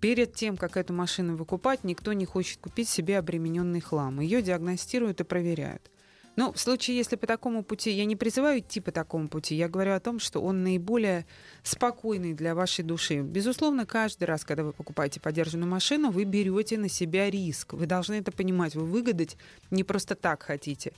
Перед 0.02 0.34
тем, 0.34 0.58
как 0.58 0.78
эту 0.78 0.94
машину 0.94 1.36
выкупать, 1.36 1.84
никто 1.84 2.12
не 2.14 2.26
хочет 2.26 2.60
купить 2.60 2.90
себе 2.90 3.20
обремененный 3.20 3.82
хлам. 3.82 4.20
Ее 4.20 4.42
диагностируют 4.42 5.22
и 5.22 5.24
проверяют. 5.24 5.92
Но 6.36 6.52
в 6.52 6.60
случае, 6.60 6.98
если 6.98 7.18
по 7.18 7.28
такому 7.28 7.64
пути, 7.64 7.92
я 7.92 8.06
не 8.06 8.16
призываю 8.16 8.62
идти 8.62 8.80
по 8.80 8.92
такому 8.92 9.28
пути, 9.28 9.54
я 9.54 9.68
говорю 9.70 9.94
о 9.94 10.00
том, 10.00 10.20
что 10.20 10.42
он 10.42 10.64
наиболее 10.64 11.28
спокойный 11.62 12.34
для 12.34 12.56
вашей 12.56 12.84
души. 12.84 13.22
Безусловно, 13.22 13.86
каждый 13.86 14.24
раз, 14.24 14.44
когда 14.44 14.64
вы 14.64 14.72
покупаете 14.74 15.20
подержанную 15.20 15.70
машину, 15.70 16.10
вы 16.10 16.24
берете 16.24 16.80
на 16.80 16.90
себя 16.90 17.30
риск. 17.30 17.74
Вы 17.74 17.86
должны 17.86 18.16
это 18.16 18.32
понимать. 18.32 18.76
Вы 18.76 18.86
выгадать 18.86 19.38
не 19.70 19.84
просто 19.84 20.16
так 20.16 20.42
хотите. 20.42 20.94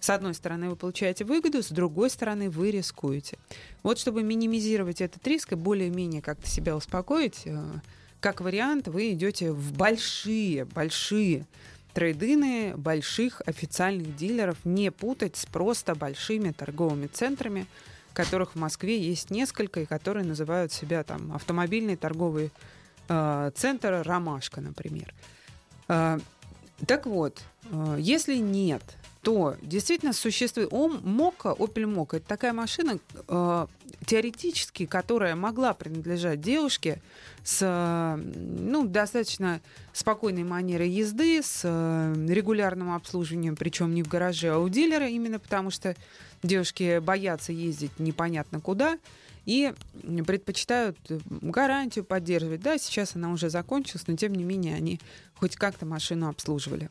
С 0.00 0.10
одной 0.10 0.34
стороны, 0.34 0.70
вы 0.70 0.76
получаете 0.76 1.24
выгоду, 1.24 1.62
с 1.62 1.68
другой 1.68 2.08
стороны, 2.10 2.50
вы 2.50 2.70
рискуете. 2.70 3.36
Вот 3.82 3.98
чтобы 3.98 4.22
минимизировать 4.22 5.00
этот 5.00 5.26
риск 5.26 5.52
и 5.52 5.56
более-менее 5.56 6.22
как-то 6.22 6.48
себя 6.48 6.76
успокоить, 6.76 7.42
э, 7.44 7.62
как 8.20 8.40
вариант, 8.40 8.88
вы 8.88 9.12
идете 9.12 9.52
в 9.52 9.72
большие, 9.72 10.64
большие 10.64 11.46
трейдины 11.94 12.76
больших 12.76 13.42
официальных 13.46 14.16
дилеров, 14.16 14.56
не 14.64 14.90
путать 14.90 15.36
с 15.36 15.46
просто 15.46 15.94
большими 15.94 16.52
торговыми 16.52 17.06
центрами, 17.06 17.66
которых 18.12 18.54
в 18.54 18.58
Москве 18.58 19.00
есть 19.00 19.30
несколько, 19.30 19.80
и 19.80 19.86
которые 19.86 20.24
называют 20.24 20.72
себя 20.72 21.02
там 21.02 21.32
автомобильный 21.32 21.96
торговый 21.96 22.50
э, 23.08 23.50
центр 23.54 24.02
«Ромашка», 24.04 24.60
например. 24.60 25.14
Э, 25.88 26.18
так 26.86 27.06
вот, 27.06 27.42
э, 27.70 27.96
если 27.98 28.36
нет 28.36 28.82
то 29.22 29.56
действительно 29.60 30.12
существует 30.12 30.72
Ом, 30.72 31.00
Мока, 31.04 31.48
Opel 31.50 31.86
Мока. 31.86 32.18
Это 32.18 32.26
такая 32.26 32.52
машина, 32.52 32.98
э, 33.28 33.66
теоретически, 34.06 34.86
которая 34.86 35.34
могла 35.34 35.74
принадлежать 35.74 36.40
девушке 36.40 37.02
с 37.48 38.20
ну, 38.20 38.86
достаточно 38.86 39.62
спокойной 39.94 40.44
манерой 40.44 40.90
езды, 40.90 41.40
с 41.42 41.64
регулярным 41.64 42.92
обслуживанием, 42.92 43.56
причем 43.56 43.94
не 43.94 44.02
в 44.02 44.08
гараже, 44.08 44.50
а 44.50 44.58
у 44.58 44.68
дилера, 44.68 45.08
именно 45.08 45.38
потому 45.38 45.70
что 45.70 45.96
девушки 46.42 46.98
боятся 46.98 47.52
ездить 47.52 47.98
непонятно 47.98 48.60
куда 48.60 48.98
и 49.46 49.72
предпочитают 50.26 50.98
гарантию 51.30 52.04
поддерживать. 52.04 52.60
Да, 52.60 52.76
сейчас 52.76 53.16
она 53.16 53.32
уже 53.32 53.48
закончилась, 53.48 54.06
но 54.06 54.14
тем 54.14 54.34
не 54.34 54.44
менее 54.44 54.74
они 54.74 55.00
хоть 55.36 55.56
как-то 55.56 55.86
машину 55.86 56.28
обслуживали. 56.28 56.90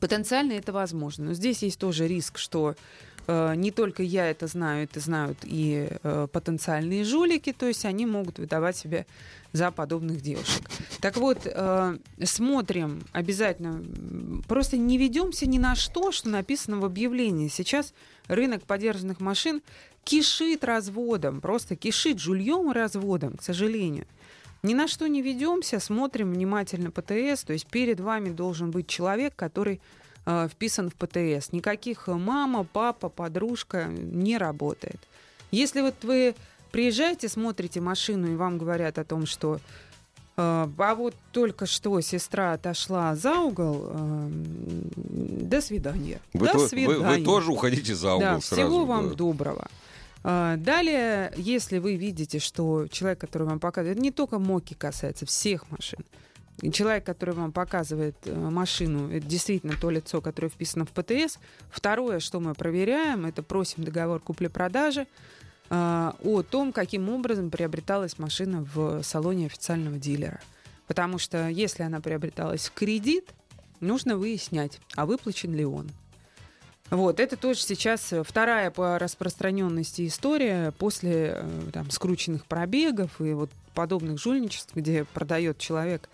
Потенциально 0.00 0.52
это 0.52 0.72
возможно. 0.72 1.26
Но 1.26 1.34
здесь 1.34 1.62
есть 1.62 1.78
тоже 1.78 2.08
риск, 2.08 2.38
что 2.38 2.76
не 3.28 3.70
только 3.70 4.02
я 4.02 4.30
это 4.30 4.46
знаю, 4.46 4.84
это 4.84 5.00
знают 5.00 5.38
и 5.42 5.88
э, 6.02 6.28
потенциальные 6.30 7.04
жулики, 7.04 7.52
то 7.52 7.66
есть 7.66 7.84
они 7.84 8.06
могут 8.06 8.38
выдавать 8.38 8.76
себя 8.76 9.04
за 9.52 9.70
подобных 9.70 10.20
девушек. 10.20 10.62
Так 11.00 11.16
вот, 11.16 11.38
э, 11.44 11.96
смотрим 12.24 13.02
обязательно, 13.12 13.82
просто 14.46 14.76
не 14.76 14.98
ведемся 14.98 15.48
ни 15.48 15.58
на 15.58 15.74
что, 15.74 16.12
что 16.12 16.28
написано 16.28 16.78
в 16.78 16.84
объявлении. 16.84 17.48
Сейчас 17.48 17.94
рынок 18.28 18.62
подержанных 18.62 19.20
машин 19.20 19.62
кишит 20.04 20.62
разводом, 20.62 21.40
просто 21.40 21.74
кишит 21.74 22.20
жульем 22.20 22.70
и 22.70 22.74
разводом, 22.74 23.36
к 23.36 23.42
сожалению. 23.42 24.06
Ни 24.62 24.74
на 24.74 24.88
что 24.88 25.08
не 25.08 25.22
ведемся, 25.22 25.80
смотрим 25.80 26.32
внимательно 26.32 26.90
ПТС, 26.90 27.44
то 27.44 27.52
есть 27.52 27.66
перед 27.66 28.00
вами 28.00 28.30
должен 28.30 28.70
быть 28.70 28.86
человек, 28.86 29.34
который 29.36 29.80
э, 30.26 30.48
вписан 30.50 30.90
в 30.90 30.94
ПТС. 30.94 31.52
Никаких 31.52 32.08
мама, 32.08 32.64
папа, 32.64 33.08
подружка 33.08 33.86
не 33.86 34.36
работает. 34.36 35.00
Если 35.50 35.80
вот 35.80 35.94
вы 36.02 36.34
приезжаете, 36.72 37.28
смотрите 37.28 37.80
машину, 37.80 38.32
и 38.32 38.36
вам 38.36 38.58
говорят 38.58 38.98
о 38.98 39.04
том, 39.04 39.24
что 39.26 39.56
э, 39.56 39.58
а 40.36 40.94
вот 40.94 41.14
только 41.32 41.66
что 41.66 42.00
сестра 42.00 42.52
отошла 42.52 43.14
за 43.16 43.40
угол. 43.40 43.88
Э, 43.90 44.28
до 44.96 45.60
свидания. 45.60 46.20
Вы, 46.32 46.46
до 46.46 46.52
то, 46.52 46.68
свидания. 46.68 46.98
Вы, 46.98 47.18
вы 47.18 47.24
тоже 47.24 47.52
уходите 47.52 47.94
за 47.94 48.14
угол 48.14 48.20
да, 48.20 48.40
сразу. 48.40 48.62
Всего 48.62 48.84
вам 48.84 49.10
да. 49.10 49.14
доброго. 49.14 49.68
А, 50.28 50.56
далее, 50.56 51.32
если 51.36 51.78
вы 51.78 51.94
видите, 51.94 52.40
что 52.40 52.88
человек, 52.88 53.20
который 53.20 53.46
вам 53.46 53.60
показывает, 53.60 54.00
не 54.00 54.10
только 54.10 54.40
Моки 54.40 54.74
касается 54.74 55.24
всех 55.24 55.70
машин, 55.70 56.00
человек, 56.72 57.04
который 57.04 57.34
вам 57.34 57.52
показывает 57.52 58.16
э, 58.24 58.34
машину, 58.34 59.10
это 59.10 59.26
действительно 59.26 59.74
то 59.80 59.90
лицо, 59.90 60.20
которое 60.20 60.48
вписано 60.48 60.86
в 60.86 60.90
ПТС. 60.90 61.38
Второе, 61.70 62.20
что 62.20 62.40
мы 62.40 62.54
проверяем, 62.54 63.26
это 63.26 63.42
просим 63.42 63.84
договор 63.84 64.20
купли-продажи 64.20 65.06
э, 65.68 66.12
о 66.22 66.42
том, 66.42 66.72
каким 66.72 67.08
образом 67.10 67.50
приобреталась 67.50 68.18
машина 68.18 68.66
в 68.74 69.02
салоне 69.02 69.46
официального 69.46 69.98
дилера. 69.98 70.40
Потому 70.86 71.18
что 71.18 71.48
если 71.48 71.82
она 71.82 72.00
приобреталась 72.00 72.68
в 72.68 72.72
кредит, 72.72 73.30
нужно 73.80 74.16
выяснять, 74.16 74.80
а 74.94 75.04
выплачен 75.04 75.54
ли 75.54 75.64
он. 75.64 75.90
Вот, 76.88 77.18
это 77.18 77.36
тоже 77.36 77.60
сейчас 77.60 78.12
вторая 78.22 78.70
по 78.70 78.98
распространенности 78.98 80.06
история 80.06 80.72
после 80.78 81.34
э, 81.34 81.60
там, 81.72 81.90
скрученных 81.90 82.46
пробегов 82.46 83.20
и 83.20 83.32
вот 83.32 83.50
подобных 83.74 84.20
жульничеств, 84.20 84.74
где 84.74 85.04
продает 85.04 85.58
человек, 85.58 86.08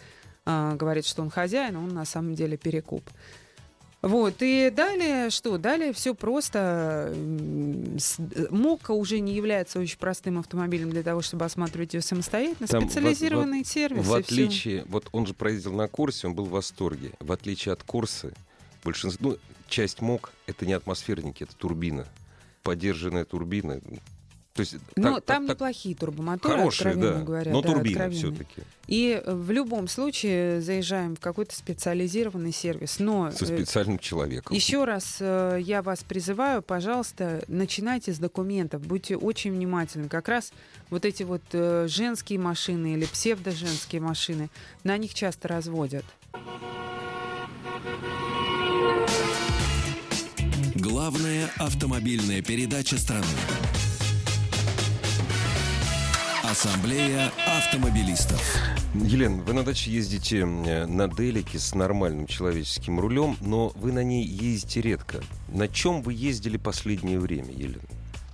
э, 0.47 0.77
говорит, 0.77 1.07
что 1.07 1.23
он 1.23 1.31
хозяин, 1.31 1.77
а 1.77 1.81
он 1.81 1.89
на 1.89 2.05
самом 2.05 2.35
деле 2.35 2.57
перекуп. 2.57 3.03
Вот, 4.03 4.35
и 4.41 4.73
далее 4.75 5.31
что? 5.31 5.59
Далее 5.59 5.93
все 5.93 6.13
просто. 6.13 7.15
Мока 8.51 8.93
уже 8.95 9.21
не 9.21 9.33
является 9.33 9.79
очень 9.79 9.97
простым 9.97 10.41
автомобилем 10.41 10.91
для 10.91 11.05
того, 11.05 11.23
чтобы 11.23 11.45
осматривать 11.45 11.95
ее 11.95 12.03
самостоятельно. 12.03 12.67
Там 12.67 12.83
Специализированный 12.91 13.63
в, 13.63 13.67
в, 13.67 13.71
сервис. 13.71 14.05
В 14.05 14.13
отличие, 14.13 14.85
вот 14.89 15.09
он 15.13 15.25
же 15.27 15.35
проездил 15.35 15.73
на 15.75 15.87
курсе, 15.87 16.27
он 16.27 16.35
был 16.35 16.47
в 16.47 16.51
восторге. 16.51 17.13
В 17.21 17.31
отличие 17.31 17.75
от 17.75 17.85
курса, 17.85 18.33
большинство, 18.83 19.31
ну, 19.31 19.39
часть 19.69 20.01
МОК— 20.01 20.33
это 20.49 20.67
не 20.67 20.73
атмосферники, 20.73 21.45
это 21.45 21.55
турбина. 21.55 22.09
Подержанная 22.65 23.25
турбина. 23.25 23.81
То 24.55 24.61
есть, 24.61 24.75
Ну, 24.97 25.15
так- 25.15 25.25
там 25.25 25.47
так- 25.47 25.57
неплохие 25.57 25.95
турбомоторы, 25.97 26.57
хорошие, 26.59 26.89
откровенно 26.91 27.19
да, 27.21 27.25
говоря. 27.25 27.53
но 27.53 27.63
да, 27.63 27.69
турбина 27.73 28.05
откровенно. 28.05 28.35
все-таки. 28.35 28.63
И 28.87 29.23
э, 29.25 29.33
в 29.35 29.51
любом 29.51 29.89
случае 29.89 30.61
заезжаем 30.61 31.17
в 31.17 31.21
какой-то 31.21 31.57
специализированный 31.57 32.53
сервис. 32.53 32.99
Но 32.99 33.31
Со 33.31 33.45
э, 33.45 33.47
специальным 33.47 33.99
человеком. 33.99 34.55
еще 34.55 34.85
раз 34.85 35.17
э, 35.21 35.59
я 35.63 35.81
вас 35.81 36.05
призываю, 36.05 36.61
пожалуйста, 36.61 37.43
начинайте 37.49 38.13
с 38.13 38.19
документов, 38.19 38.83
будьте 38.87 39.17
очень 39.17 39.53
внимательны. 39.53 40.09
Как 40.11 40.29
раз 40.29 40.53
вот 40.91 41.07
эти 41.07 41.23
вот 41.23 41.41
женские 41.89 42.39
машины 42.39 42.93
или 42.93 43.07
псевдоженские 43.07 44.03
машины, 44.03 44.51
на 44.85 44.99
них 44.99 45.15
часто 45.15 45.49
разводят. 45.49 46.05
Главная 50.75 51.49
автомобильная 51.59 52.43
передача 52.43 52.99
страны. 52.99 53.25
Ассамблея 56.65 57.33
автомобилистов. 57.59 58.57
Елена, 58.95 59.43
вы 59.43 59.53
на 59.53 59.65
даче 59.65 59.91
ездите 59.91 60.45
на 60.45 61.09
Делике 61.09 61.59
с 61.59 61.75
нормальным 61.75 62.29
человеческим 62.29 63.01
рулем, 63.01 63.37
но 63.41 63.73
вы 63.75 63.91
на 63.91 64.05
ней 64.05 64.25
ездите 64.25 64.81
редко. 64.81 65.21
На 65.49 65.67
чем 65.67 66.03
вы 66.03 66.15
ездили 66.15 66.59
последнее 66.59 67.19
время, 67.19 67.51
Елена? 67.51 67.83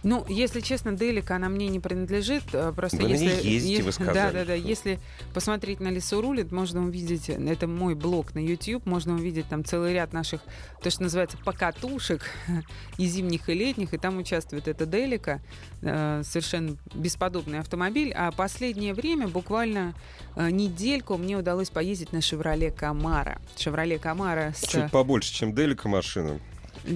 Ну, 0.05 0.25
если 0.29 0.61
честно, 0.61 0.93
Делика, 0.93 1.37
она 1.37 1.49
мне 1.49 1.69
не 1.69 1.81
принадлежит. 1.81 2.45
э, 2.53 2.73
Просто 2.75 2.99
Вы 2.99 3.09
на 3.09 3.13
если, 3.13 3.25
ней 3.27 3.55
ездите, 3.55 3.83
вы 3.83 3.93
сказали, 3.93 4.15
Да, 4.15 4.33
да, 4.33 4.45
да. 4.45 4.55
Если 4.55 5.01
посмотреть 5.35 5.81
на 5.81 5.89
Лесу 5.89 6.21
рулит, 6.21 6.53
можно 6.53 6.85
увидеть, 6.85 7.29
это 7.29 7.67
мой 7.67 7.95
блог 7.95 8.35
на 8.35 8.39
YouTube, 8.39 8.87
можно 8.87 9.15
увидеть 9.15 9.49
там 9.49 9.65
целый 9.65 9.93
ряд 9.95 10.13
наших, 10.13 10.41
то, 10.83 10.91
что 10.91 11.03
называется, 11.03 11.37
покатушек, 11.45 12.23
и 12.99 13.07
зимних, 13.07 13.49
и 13.49 13.55
летних, 13.55 13.93
и 13.93 13.99
там 13.99 14.19
участвует 14.19 14.69
эта 14.69 14.87
Делика, 14.87 15.41
э, 15.83 16.23
совершенно 16.25 16.77
бесподобный 16.95 17.59
автомобиль. 17.59 18.13
А 18.13 18.31
последнее 18.31 18.95
время, 18.95 19.27
буквально 19.27 19.95
э, 20.37 20.51
недельку, 20.51 21.17
мне 21.17 21.37
удалось 21.37 21.71
поездить 21.71 22.13
на 22.13 22.21
Шевроле 22.21 22.71
Камара. 22.71 23.41
Шевроле 23.57 23.99
Камара 23.99 24.53
с 24.57 24.67
Чуть 24.67 24.91
побольше, 24.93 25.35
чем 25.35 25.55
Делика 25.55 25.89
машина. 25.89 26.39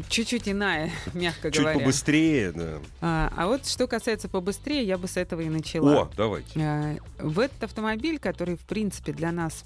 Чуть-чуть 0.09 0.49
иная, 0.49 0.91
мягко 1.15 1.51
Чуть 1.51 1.61
говоря. 1.63 1.79
побыстрее, 1.79 2.53
да. 2.53 2.79
А, 3.01 3.33
а 3.37 3.47
вот 3.47 3.67
что 3.67 3.87
касается 3.87 4.29
побыстрее, 4.29 4.85
я 4.85 4.99
бы 4.99 5.09
с 5.09 5.17
этого 5.17 5.41
и 5.41 5.49
начала. 5.49 6.03
О, 6.03 6.11
давайте. 6.17 6.51
А, 6.61 6.97
В 7.19 7.39
этот 7.39 7.65
автомобиль, 7.65 8.19
который, 8.19 8.57
в 8.57 8.63
принципе, 8.65 9.13
для 9.13 9.33
нас... 9.33 9.65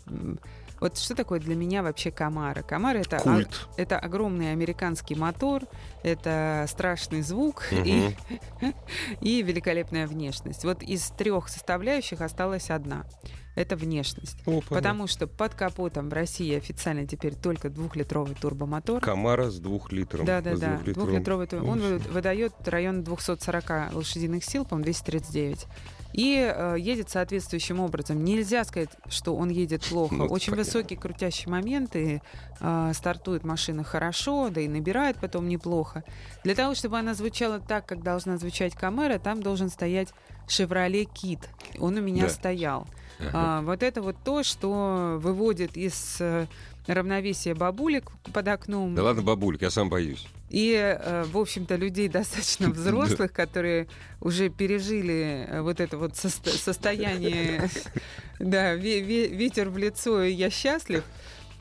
Вот 0.78 0.98
что 0.98 1.14
такое 1.14 1.40
для 1.40 1.54
меня 1.54 1.82
вообще 1.82 2.10
Камара? 2.10 2.60
Камара 2.62 2.98
это, 2.98 3.18
Культ. 3.18 3.66
это 3.78 3.98
огромный 3.98 4.52
американский 4.52 5.14
мотор, 5.14 5.62
это 6.02 6.66
страшный 6.68 7.22
звук 7.22 7.64
и, 7.72 8.14
и 9.22 9.40
великолепная 9.42 10.06
внешность. 10.06 10.64
Вот 10.64 10.82
из 10.82 11.08
трех 11.16 11.48
составляющих 11.48 12.20
осталась 12.20 12.68
одна. 12.68 13.06
Это 13.57 13.75
внешность. 13.75 14.37
Опа, 14.47 14.62
Потому 14.77 15.07
что 15.09 15.27
под 15.27 15.55
капотом 15.55 16.09
в 16.11 16.12
России 16.12 16.55
официально 16.55 17.07
теперь 17.07 17.35
только 17.35 17.71
двухлитровый 17.71 18.37
турбомотор. 18.37 19.01
Камара 19.01 19.51
с 19.51 19.59
двух 19.59 19.90
литром. 19.92 20.25
Да, 20.27 20.40
да, 20.42 20.55
с 20.57 20.61
да. 20.61 20.75
двухлитровым. 20.77 21.09
Двухлитровый 21.11 21.47
тур- 21.47 21.64
Он 21.64 21.81
вы- 21.81 21.99
выдает 21.99 22.53
район 22.66 23.03
240 23.03 23.92
лошадиных 23.95 24.45
сил, 24.45 24.64
по-моему, 24.66 24.85
239. 24.85 25.66
И 26.12 26.37
э, 26.55 26.77
едет 26.79 27.11
соответствующим 27.11 27.81
образом. 27.81 28.25
Нельзя 28.25 28.64
сказать, 28.64 28.90
что 29.09 29.35
он 29.37 29.49
едет 29.49 29.83
плохо. 29.85 30.14
Ну, 30.14 30.27
Очень 30.27 30.53
понятно. 30.53 30.64
высокий 30.73 30.97
крутящий 30.97 31.51
момент, 31.51 31.97
и 31.97 32.21
э, 32.61 32.92
стартует 32.95 33.45
машина 33.45 33.85
хорошо, 33.85 34.49
да 34.51 34.61
и 34.61 34.69
набирает 34.69 35.16
потом 35.16 35.49
неплохо. 35.49 36.05
Для 36.45 36.55
того, 36.55 36.75
чтобы 36.75 36.99
она 36.99 37.14
звучала 37.14 37.59
так, 37.59 37.87
как 37.87 38.03
должна 38.03 38.37
звучать 38.38 38.75
Камера, 38.75 39.19
там 39.19 39.42
должен 39.42 39.69
стоять 39.71 40.09
Chevrolet 40.47 41.09
Kit. 41.12 41.40
Он 41.79 41.97
у 41.97 42.01
меня 42.03 42.25
Да. 42.25 42.29
стоял. 42.31 42.87
Ага. 43.18 43.31
А, 43.33 43.62
вот 43.62 43.83
это 43.83 44.02
вот 44.02 44.16
то, 44.24 44.42
что 44.42 45.18
выводит 45.20 45.76
из 45.76 46.16
э, 46.20 46.46
равновесия 46.87 47.55
бабулек 47.55 48.10
под 48.33 48.48
окном. 48.48 48.94
Да 48.94 49.02
ладно, 49.02 49.23
бабулька, 49.23 49.67
я 49.67 49.71
сам 49.71 49.88
боюсь. 49.88 50.27
И, 50.50 50.75
э, 50.75 51.25
в 51.25 51.38
общем-то, 51.38 51.77
людей 51.77 52.08
достаточно 52.21 52.71
взрослых, 52.71 53.33
которые 53.33 53.88
уже 54.21 54.48
пережили 54.48 55.46
э, 55.48 55.60
вот 55.62 55.81
это 55.81 55.98
вот 55.98 56.12
состо- 56.12 56.50
состояние, 56.56 57.69
да, 58.38 58.75
ве- 58.75 59.00
ве- 59.00 59.29
ветер 59.29 59.71
в 59.71 59.79
лицо, 59.79 60.23
и 60.23 60.33
я 60.33 60.50
счастлив. 60.50 61.02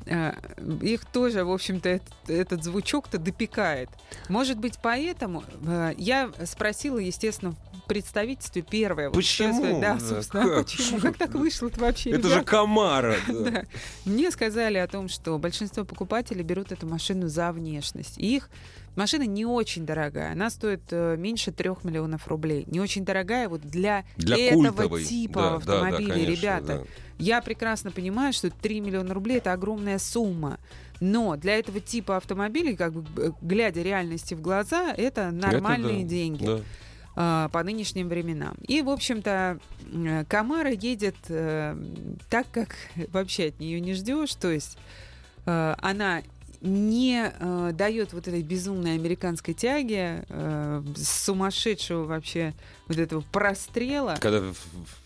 Э, 0.06 0.34
их 0.82 1.06
тоже, 1.06 1.44
в 1.44 1.52
общем-то, 1.52 1.90
этот, 1.90 2.14
этот 2.28 2.64
звучок-то 2.64 3.18
допекает. 3.18 3.90
Может 4.30 4.58
быть, 4.60 4.80
поэтому 4.82 5.44
э, 5.66 5.94
я 5.98 6.32
спросила, 6.46 6.98
естественно, 6.98 7.52
в 7.74 7.88
представительстве 7.88 8.62
первое. 8.64 9.10
вот 9.10 9.16
Почему? 9.18 9.54
сказала. 9.60 9.82
Да, 9.82 9.94
Да, 9.96 10.00
собственно, 10.00 10.44
как? 10.44 10.66
почему? 10.66 11.00
Как 11.00 11.18
так 11.18 11.34
вышло-то 11.36 11.80
вообще? 11.80 12.12
Это 12.12 12.28
же 12.28 12.36
ребята? 12.36 12.50
комара. 12.50 13.16
да. 13.28 13.50
Да. 13.52 13.64
Мне 14.06 14.32
сказали 14.32 14.78
о 14.78 14.88
том, 14.88 15.08
что 15.10 15.38
большинство 15.38 15.86
покупателей 15.86 16.44
берут 16.44 16.72
эту 16.72 16.88
машину 16.88 17.28
за 17.28 17.52
внешность. 17.52 18.18
И 18.18 18.36
их 18.38 18.50
машина 18.96 19.24
не 19.24 19.46
очень 19.46 19.86
дорогая. 19.86 20.32
Она 20.32 20.50
стоит 20.50 20.82
э, 20.92 21.16
меньше 21.18 21.52
трех 21.52 21.84
миллионов 21.84 22.28
рублей. 22.28 22.66
Не 22.68 22.80
очень 22.80 23.04
дорогая 23.06 23.50
вот 23.50 23.62
для, 23.62 24.06
Для 24.18 24.38
этого 24.38 24.68
культовой. 24.70 25.04
типа 25.06 25.34
Да, 25.42 25.42
да, 25.42 25.50
да, 25.50 25.56
автомобилей, 25.88 26.12
конечно, 26.26 26.32
ребята. 26.42 26.66
да. 26.68 26.84
Я 27.18 27.42
прекрасно 27.42 27.92
понимаю, 27.92 28.34
что 28.34 28.50
3 28.50 28.80
миллиона 28.82 29.14
рублей 29.14 29.38
это 29.38 29.54
огромная 29.54 30.00
сумма. 30.00 30.60
Но 31.02 31.36
для 31.36 31.58
этого 31.60 31.80
типа 31.82 32.18
автомобилей, 32.18 32.76
как 32.76 32.94
бы 32.94 33.06
э, 33.22 33.32
глядя 33.42 33.82
реальности 33.82 34.34
в 34.34 34.42
глаза, 34.42 34.94
это 34.96 35.32
нормальные 35.32 35.98
Это 36.00 36.04
да, 36.04 36.10
деньги 36.10 36.46
да. 36.46 36.60
а, 37.18 37.50
по 37.50 37.64
нынешним 37.64 38.08
временам. 38.08 38.56
И, 38.68 38.82
в 38.82 38.90
общем-то, 38.90 39.60
м, 39.92 40.26
Камара 40.26 40.72
едет 40.72 41.16
э, 41.30 41.76
так, 42.30 42.48
как 42.52 42.76
вообще 43.12 43.48
от 43.48 43.60
нее 43.60 43.80
не 43.82 43.94
ждешь. 43.94 44.36
То 44.36 44.50
есть 44.52 44.78
э, 45.46 45.76
она 45.80 46.22
не 46.62 47.32
э, 47.40 47.72
дает 47.74 48.14
вот 48.14 48.28
этой 48.28 48.42
безумной 48.42 48.96
американской 48.96 49.54
тяги, 49.54 50.24
э, 50.30 50.84
сумасшедшего 50.96 52.04
вообще 52.06 52.54
вот 52.88 52.98
этого 52.98 53.22
прострела. 53.32 54.16
Когда 54.20 54.44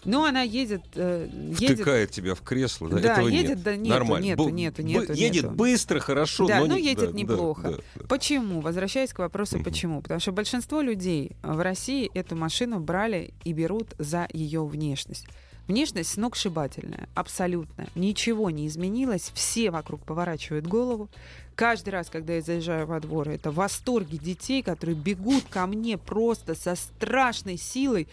Но 0.05 0.25
она 0.25 0.41
едет... 0.41 0.81
э, 0.95 1.29
едет 1.59 1.77
втыкает 1.77 2.11
тебя 2.11 2.35
в 2.35 2.41
кресло, 2.41 2.89
да, 2.89 2.99
Да, 2.99 3.13
этого 3.13 3.27
едет, 3.27 3.49
нет. 3.57 3.63
да, 3.63 3.75
нету, 3.75 3.89
Нормально. 3.89 4.25
нету, 4.25 4.49
нету, 4.49 4.81
нету, 4.81 5.13
Едет 5.13 5.43
нету. 5.43 5.55
быстро, 5.55 5.99
хорошо, 5.99 6.47
Да, 6.47 6.59
но, 6.59 6.67
но 6.67 6.75
не- 6.75 6.83
едет 6.85 7.11
да, 7.11 7.17
неплохо. 7.17 7.61
да, 7.71 7.77
да. 7.95 8.05
Почему? 8.07 8.61
Возвращаясь 8.61 9.13
к 9.13 9.19
вопросу, 9.19 9.55
Мгм. 9.57 9.63
почему? 9.63 10.01
Потому 10.01 10.19
что 10.19 10.31
большинство 10.31 10.81
людей 10.81 11.31
в 11.41 11.61
России 11.63 12.09
эту 12.13 12.35
машину 12.35 12.79
брали 12.79 13.33
и 13.43 13.53
берут 13.53 13.93
за 13.97 14.27
ее 14.33 14.65
внешность. 14.65 15.25
Внешность 15.69 16.13
сногсшибательная, 16.13 17.07
абсолютно. 17.13 17.85
Ничего 17.93 18.49
не 18.49 18.65
изменилось, 18.65 19.31
все 19.35 19.69
вокруг 19.69 20.01
поворачивают 20.01 20.65
голову. 20.65 21.09
Каждый 21.53 21.89
раз, 21.89 22.09
когда 22.09 22.33
я 22.33 22.41
заезжаю 22.41 22.87
во 22.87 22.99
двор, 22.99 23.29
это 23.29 23.51
восторги 23.51 24.17
детей, 24.17 24.63
которые 24.63 24.95
бегут 24.95 25.43
ко 25.47 25.67
мне 25.67 25.99
просто 25.99 26.55
со 26.55 26.73
страшной 26.73 27.57
силой. 27.57 28.07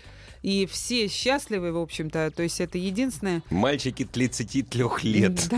И 0.46 0.64
все 0.66 1.08
счастливы, 1.08 1.72
в 1.72 1.76
общем-то. 1.76 2.30
То 2.30 2.44
есть 2.44 2.60
это 2.60 2.78
единственное, 2.78 3.42
Мальчики 3.50 4.04
33 4.04 4.84
лет. 5.02 5.50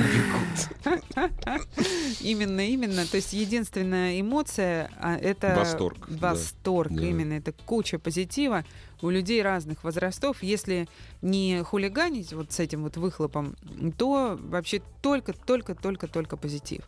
Именно, 2.22 2.66
именно. 2.66 3.05
То 3.05 3.16
есть 3.16 3.34
единственная 3.34 4.18
эмоция 4.18 4.91
а, 4.99 5.14
это 5.18 5.55
Восторг. 5.55 6.09
Восторг, 6.09 6.91
именно. 6.93 7.34
Это 7.34 7.53
куча 7.66 7.99
позитива 7.99 8.64
у 9.03 9.11
людей 9.11 9.43
разных 9.43 9.84
возрастов. 9.84 10.43
Если 10.43 10.89
не 11.20 11.62
хулиганить 11.64 12.32
вот 12.32 12.53
с 12.53 12.59
этим 12.59 12.84
вот 12.84 12.97
выхлопом, 12.97 13.57
то 13.99 14.39
вообще 14.41 14.80
только, 15.03 15.34
только, 15.34 15.74
только, 15.74 16.07
только 16.07 16.39
позитив. 16.39 16.80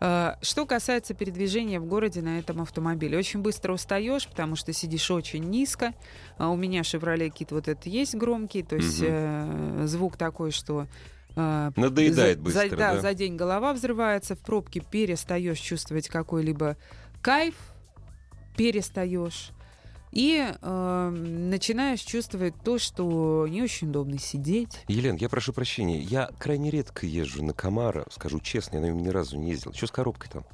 А, 0.00 0.38
Что 0.42 0.64
касается 0.66 1.14
передвижения 1.14 1.80
в 1.80 1.86
городе 1.86 2.22
на 2.22 2.38
этом 2.38 2.60
автомобиле, 2.60 3.18
очень 3.18 3.40
быстро 3.40 3.72
устаешь, 3.72 4.28
потому 4.28 4.54
что 4.56 4.72
сидишь 4.72 5.10
очень 5.10 5.44
низко. 5.44 5.92
А 6.36 6.50
У 6.50 6.56
меня 6.56 6.82
Chevrolet 6.82 7.30
Kit 7.32 7.48
вот 7.50 7.68
это 7.68 7.88
есть 7.88 8.14
громкий, 8.14 8.62
то 8.62 8.76
есть 8.76 9.00
э, 9.02 9.82
звук 9.86 10.16
такой, 10.16 10.52
что 10.52 10.86
э, 11.34 11.70
Надоедает 11.76 12.38
за- 12.38 12.42
быстро, 12.44 12.68
за, 12.70 12.76
да. 12.76 13.00
за 13.00 13.14
день 13.14 13.36
голова 13.36 13.72
взрывается, 13.72 14.36
в 14.36 14.38
пробке 14.40 14.80
перестаешь 14.80 15.58
чувствовать 15.58 16.08
какой-либо 16.08 16.76
кайф, 17.20 17.54
перестаешь. 18.56 19.50
И 20.12 20.52
э, 20.60 21.10
начинаешь 21.10 22.00
чувствовать 22.00 22.54
то, 22.64 22.78
что 22.78 23.46
не 23.48 23.62
очень 23.62 23.88
удобно 23.90 24.18
сидеть. 24.18 24.84
Елен, 24.88 25.16
я 25.16 25.28
прошу 25.28 25.52
прощения, 25.52 26.00
я 26.00 26.30
крайне 26.38 26.70
редко 26.70 27.06
езжу 27.06 27.44
на 27.44 27.52
Камара, 27.52 28.04
скажу 28.10 28.40
честно, 28.40 28.76
я 28.76 28.82
на 28.82 28.86
нем 28.86 28.98
ни 29.02 29.08
разу 29.08 29.38
не 29.38 29.50
ездил. 29.50 29.72
Что 29.74 29.86
с 29.86 29.90
коробкой 29.90 30.30
там? 30.32 30.44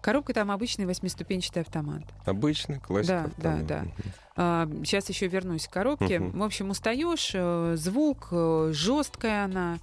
Коробка 0.00 0.32
там 0.32 0.50
обычный 0.52 0.86
восьмиступенчатый 0.86 1.62
автомат. 1.62 2.02
Обычный, 2.24 2.78
классика. 2.78 3.30
Да, 3.36 3.58
да, 3.66 3.84
да. 4.36 4.68
сейчас 4.84 5.08
еще 5.08 5.26
вернусь 5.26 5.66
к 5.66 5.72
коробке. 5.72 6.20
Мгм. 6.20 6.38
В 6.38 6.42
общем, 6.44 6.70
устаешь, 6.70 7.32
э, 7.34 7.74
звук, 7.76 8.28
э, 8.30 8.70
жесткая 8.72 9.44
она. 9.44 9.78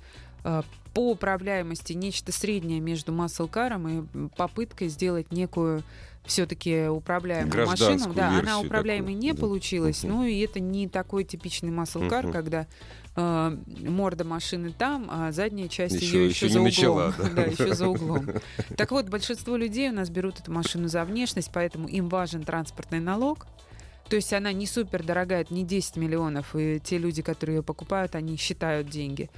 э, 0.46 0.62
По 0.94 1.12
управляемости 1.12 1.92
нечто 1.92 2.32
среднее 2.32 2.80
между 2.80 3.12
маслкаром 3.12 3.88
и 3.90 4.30
попыткой 4.38 4.88
сделать 4.88 5.30
некую 5.34 5.84
все-таки 6.28 6.88
управляемую 6.88 7.68
машину. 7.68 8.14
Да, 8.14 8.40
она 8.40 8.60
управляемой 8.60 9.14
такую, 9.14 9.22
не 9.22 9.34
да. 9.34 9.40
получилась. 9.42 10.04
Мгм. 10.04 10.14
Ну 10.14 10.24
и 10.26 10.40
это 10.40 10.60
не 10.60 10.88
такой 10.88 11.24
типичный 11.24 11.72
маслкар, 11.72 12.24
Мгм. 12.26 12.34
когда 12.34 12.68
э, 13.16 13.58
морда 13.88 14.24
машины 14.26 14.74
там, 14.78 15.08
а 15.10 15.32
задняя 15.32 15.68
часть 15.70 16.02
ее 16.02 16.28
ещё 16.28 16.46
еще 16.48 16.48
не 16.48 16.52
за 16.52 16.60
углом. 16.60 16.66
начала, 16.66 17.14
да. 17.18 17.30
Да, 17.30 17.42
еще 17.44 17.74
за 17.74 17.88
углом. 17.88 18.28
Так 18.76 18.92
вот, 18.92 19.08
большинство 19.10 19.56
людей 19.56 19.90
у 19.90 19.94
нас 19.94 20.10
берут 20.10 20.40
эту 20.40 20.52
машину 20.52 20.88
за 20.90 21.06
внешность, 21.06 21.50
поэтому 21.54 21.88
им 21.88 22.10
важен 22.10 22.44
транспортный 22.44 23.00
налог. 23.00 23.48
То 24.10 24.18
есть 24.18 24.34
она 24.34 24.52
не 24.52 24.68
супер 24.68 25.02
дорогая, 25.04 25.42
это 25.42 25.54
не 25.54 25.64
10 25.64 25.96
миллионов, 25.96 26.56
и 26.56 26.80
те 26.84 26.98
люди, 26.98 27.22
которые 27.22 27.58
ее 27.58 27.64
покупают, 27.64 28.16
они 28.16 28.36
считают 28.38 28.90
деньги. 28.90 29.30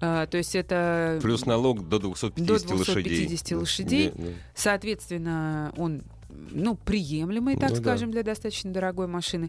А, 0.00 0.26
то 0.26 0.36
есть 0.36 0.54
это... 0.54 1.18
Плюс 1.22 1.46
налог 1.46 1.88
до 1.88 1.98
250, 1.98 2.46
До 2.46 2.58
250 2.58 3.52
лошадей. 3.52 3.56
лошадей. 3.58 4.12
Да, 4.14 4.22
да. 4.24 4.30
Соответственно, 4.54 5.72
он 5.76 6.02
ну, 6.50 6.74
приемлемый, 6.76 7.56
так 7.56 7.70
Ну 7.70 7.76
да. 7.76 7.82
скажем, 7.82 8.10
для 8.10 8.22
достаточно 8.22 8.72
дорогой 8.72 9.06
машины. 9.06 9.48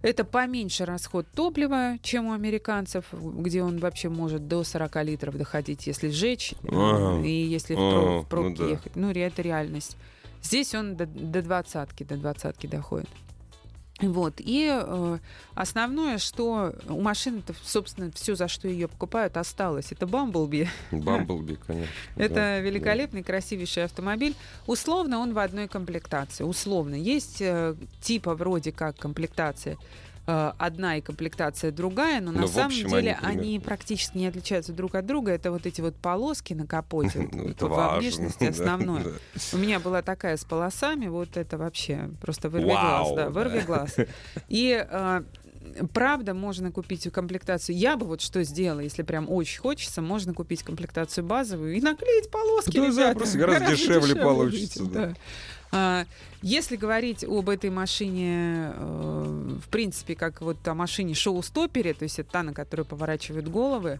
Это 0.00 0.24
поменьше 0.24 0.84
расход 0.84 1.26
топлива, 1.34 1.98
чем 2.02 2.26
у 2.26 2.32
американцев, 2.32 3.06
где 3.12 3.62
он 3.64 3.78
вообще 3.78 4.08
может 4.08 4.46
до 4.46 4.62
40 4.62 5.02
литров 5.02 5.36
доходить, 5.36 5.86
если 5.88 6.08
сжечь, 6.08 6.52
э, 6.62 6.68
А, 6.70 7.20
и 7.20 7.30
если 7.30 7.74
в, 7.74 7.78
а, 7.78 7.90
про- 7.90 8.00
в 8.00 8.14
ну 8.22 8.24
пробке 8.24 8.62
да. 8.62 8.68
ехать. 8.70 8.96
Ну, 8.96 9.10
это 9.10 9.42
реальность. 9.42 9.96
Здесь 10.40 10.72
он 10.76 10.94
до, 10.94 11.06
до 11.06 11.42
двадцатки, 11.42 12.04
до 12.04 12.16
двадцатки 12.16 12.68
доходит. 12.68 13.08
Вот. 14.00 14.34
И 14.38 14.68
э, 14.70 15.18
основное, 15.54 16.18
что 16.18 16.72
у 16.88 17.00
машины-то, 17.00 17.54
собственно, 17.64 18.12
все, 18.12 18.36
за 18.36 18.46
что 18.46 18.68
ее 18.68 18.86
покупают, 18.86 19.36
осталось. 19.36 19.90
Это 19.90 20.06
Бамблби. 20.06 20.68
Бамблби, 20.92 21.58
конечно. 21.66 21.92
Это 22.16 22.34
да, 22.34 22.58
великолепный, 22.60 23.24
красивейший 23.24 23.84
автомобиль. 23.84 24.36
Условно 24.66 25.18
он 25.18 25.34
в 25.34 25.38
одной 25.38 25.66
комплектации. 25.66 26.44
Условно. 26.44 26.94
Есть 26.94 27.38
э, 27.40 27.74
типа 28.00 28.34
вроде 28.34 28.70
как 28.70 28.96
комплектация 28.96 29.76
э, 30.28 30.52
одна 30.58 30.98
и 30.98 31.00
комплектация 31.00 31.72
другая, 31.72 32.20
но, 32.20 32.30
Но 32.30 32.40
на 32.42 32.46
в 32.46 32.50
самом 32.50 32.66
общем 32.66 32.88
деле 32.88 33.12
они 33.14 33.18
примерно- 33.20 33.40
они 33.40 33.60
практически 33.60 34.18
не 34.18 34.26
отличаются 34.26 34.72
друг 34.72 34.94
от 34.94 35.06
друга. 35.06 35.32
Это 35.32 35.50
вот 35.50 35.66
эти 35.66 35.80
вот 35.80 35.96
полоски 35.96 36.52
на 36.52 36.66
капоте 36.66 37.28
Ну, 37.32 37.54
во 37.68 37.98
внешности 37.98 38.44
да, 38.44 38.48
основное. 38.50 39.04
да. 39.04 39.10
У 39.52 39.56
меня 39.56 39.80
была 39.80 40.02
такая 40.02 40.36
с 40.36 40.44
полосами, 40.44 41.06
вот 41.08 41.36
это 41.36 41.56
вообще 41.56 42.10
просто 42.20 42.50
вырви 42.50 42.66
глаз, 42.66 43.08
да, 43.10 43.24
да. 43.24 43.30
вырви 43.30 43.60
глаз. 43.60 43.96
И 44.48 44.86
э, 44.88 45.22
правда 45.92 46.34
можно 46.34 46.70
купить 46.70 47.10
комплектацию. 47.10 47.76
Я 47.76 47.96
бы 47.96 48.06
вот 48.06 48.20
что 48.20 48.42
сделала, 48.44 48.80
если 48.80 49.02
прям 49.02 49.30
очень 49.30 49.60
хочется, 49.60 50.02
можно 50.02 50.34
купить 50.34 50.62
комплектацию 50.62 51.24
базовую 51.24 51.74
и 51.74 51.80
наклеить 51.80 52.30
полоски. 52.30 52.72
Да, 52.78 52.84
ребята. 52.86 52.92
запросто, 52.92 53.38
гораздо 53.38 53.70
дешевле 53.72 54.14
получится, 54.16 54.82
выйдет, 54.82 54.92
да. 54.92 55.06
да. 55.06 55.14
А, 55.70 56.06
Если 56.40 56.76
говорить 56.76 57.24
об 57.24 57.48
этой 57.48 57.70
машине, 57.70 58.72
э, 58.74 59.58
в 59.64 59.68
принципе, 59.68 60.14
как 60.14 60.40
вот 60.40 60.56
о 60.68 60.74
машине 60.74 61.14
шоу-стопере, 61.14 61.94
то 61.94 62.04
есть 62.04 62.18
это 62.20 62.30
та, 62.30 62.42
на 62.42 62.54
которую 62.54 62.86
поворачивают 62.86 63.48
головы, 63.48 63.98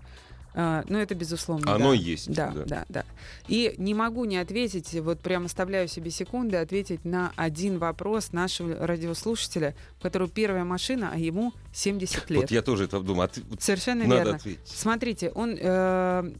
э, 0.58 0.82
ну, 0.88 0.98
это 0.98 1.14
безусловно. 1.14 1.72
Оно 1.74 1.90
да. 1.90 1.94
есть, 1.94 2.30
Да, 2.32 2.50
да. 2.50 2.64
да, 2.64 2.84
да. 2.88 3.04
И 3.46 3.74
не 3.78 3.94
могу 3.94 4.24
не 4.24 4.36
ответить, 4.38 4.92
вот 5.00 5.20
прям 5.20 5.46
оставляю 5.46 5.88
себе 5.88 6.10
секунды, 6.10 6.56
ответить 6.56 7.04
на 7.04 7.32
один 7.36 7.78
вопрос 7.78 8.32
нашего 8.32 8.86
радиослушателя, 8.86 9.74
у 9.98 10.02
которого 10.02 10.28
первая 10.28 10.64
машина, 10.64 11.10
а 11.14 11.18
ему 11.18 11.52
70 11.72 12.30
лет. 12.30 12.40
Вот 12.42 12.50
я 12.50 12.62
тоже 12.62 12.84
это 12.84 13.00
думаю. 13.00 13.30
а 13.34 13.40
вот 13.48 13.62
Совершенно 13.62 14.04
Надо 14.04 14.16
верно. 14.16 14.36
ответить. 14.36 14.60
Смотрите, 14.66 15.30
он, 15.30 15.56
э, 15.58 16.32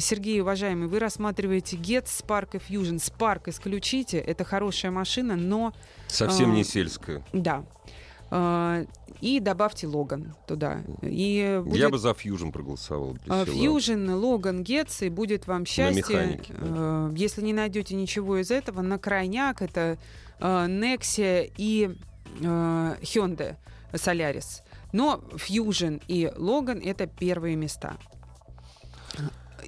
Сергей, 0.00 0.40
уважаемый, 0.40 0.88
вы 0.88 0.98
рассматриваете 0.98 1.76
Get 1.76 2.06
Spark 2.06 2.56
и 2.56 2.72
Fusion. 2.72 2.96
Spark 2.96 3.42
исключите, 3.50 4.18
это 4.18 4.44
хорошая 4.44 4.90
машина, 4.90 5.36
но 5.36 5.72
Совсем 6.08 6.52
а, 6.52 6.54
не 6.54 6.64
сельская. 6.64 7.22
да. 7.32 7.64
Э, 8.30 8.86
и 9.20 9.40
добавьте 9.40 9.86
Логан 9.86 10.34
туда. 10.46 10.82
И 11.02 11.60
будет 11.64 11.78
Я 11.78 11.88
бы 11.90 11.98
за 11.98 12.10
Fusion 12.10 12.52
проголосовал. 12.52 13.16
села. 13.24 13.44
Fusion, 13.44 14.14
Логан, 14.14 14.62
Гетц, 14.62 15.02
и 15.02 15.08
будет 15.08 15.46
вам 15.46 15.64
счастье. 15.64 16.02
механике, 16.02 16.54
да. 16.54 17.10
Э, 17.10 17.12
Если 17.16 17.42
не 17.42 17.52
найдете 17.52 17.94
ничего 17.94 18.38
из 18.38 18.50
этого, 18.50 18.82
на 18.82 18.98
крайняк 18.98 19.62
это 19.62 19.98
Nexia 20.40 21.50
и 21.56 21.96
Hyundai 22.40 23.56
Solaris. 23.92 24.62
Но 24.92 25.22
Fusion 25.32 26.02
и 26.08 26.26
Logan 26.36 26.82
это 26.84 27.06
первые 27.06 27.56
места. 27.56 27.96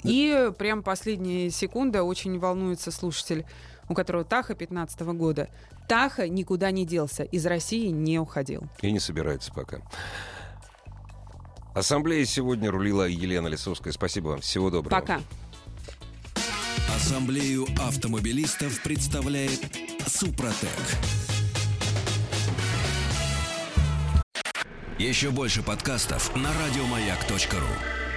И 0.05 0.51
прям 0.59 0.83
последняя 0.83 1.51
секунда, 1.51 2.03
очень 2.05 2.39
волнуется 2.39 2.91
слушатель, 2.91 3.45
у 3.89 3.95
которого 3.95 4.25
Таха 4.25 4.55
15 4.55 5.01
года. 5.01 5.49
Таха 5.89 6.29
никуда 6.29 6.71
не 6.71 6.85
делся, 6.85 7.25
из 7.25 7.47
России 7.47 7.89
не 7.89 8.19
уходил. 8.19 8.65
И 8.83 8.93
не 8.93 9.01
собирается 9.01 9.53
пока. 9.53 9.79
Ассамблея 11.75 12.25
сегодня 12.25 12.71
рулила 12.71 13.07
Елена 13.07 13.47
Лисовская. 13.47 13.93
Спасибо 13.93 14.29
вам. 14.29 14.41
Всего 14.41 14.71
доброго. 14.71 15.01
Пока. 15.01 15.21
Ассамблею 16.95 17.67
автомобилистов 17.81 18.83
представляет 18.83 19.61
Супротек. 20.07 20.69
Еще 24.99 25.31
больше 25.31 25.63
подкастов 25.63 26.35
на 26.35 26.51
радиомаяк.ру. 26.53 28.08